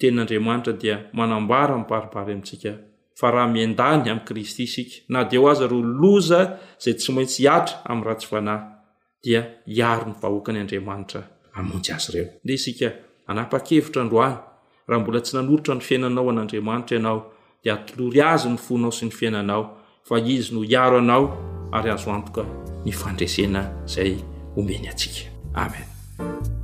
[0.00, 2.72] ten'andriamanitra dia manambara mbaribary amitsika
[3.18, 6.40] fa raha mindany am'y kristy isika na de o aza ro loza
[6.82, 8.64] zay tsy maintsy atra amy ratsyvanahy
[9.22, 11.22] dia hiaro ny vahoakany andriamanitra
[11.54, 12.88] amonjy azy ireo nde isika
[13.26, 14.36] anapa-kevitra androany
[14.88, 17.20] raha mbola tsy nanoritra ny fiainanao an'andriamanitra ianao
[17.62, 19.62] di atolory azy ny fonao sy ny fiainanao
[20.08, 21.24] fa izy no hiaro anao
[21.76, 22.42] ary azo antoka
[22.84, 23.62] ny fandresena
[23.92, 24.14] zay
[24.60, 25.26] omeny atsika
[25.64, 26.56] amen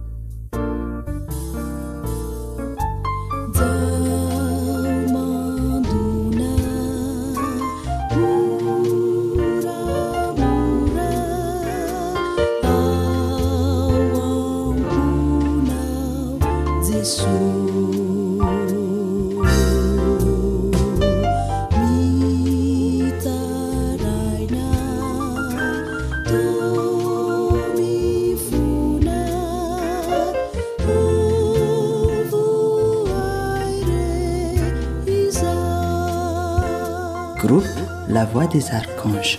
[38.48, 39.38] دs اركونg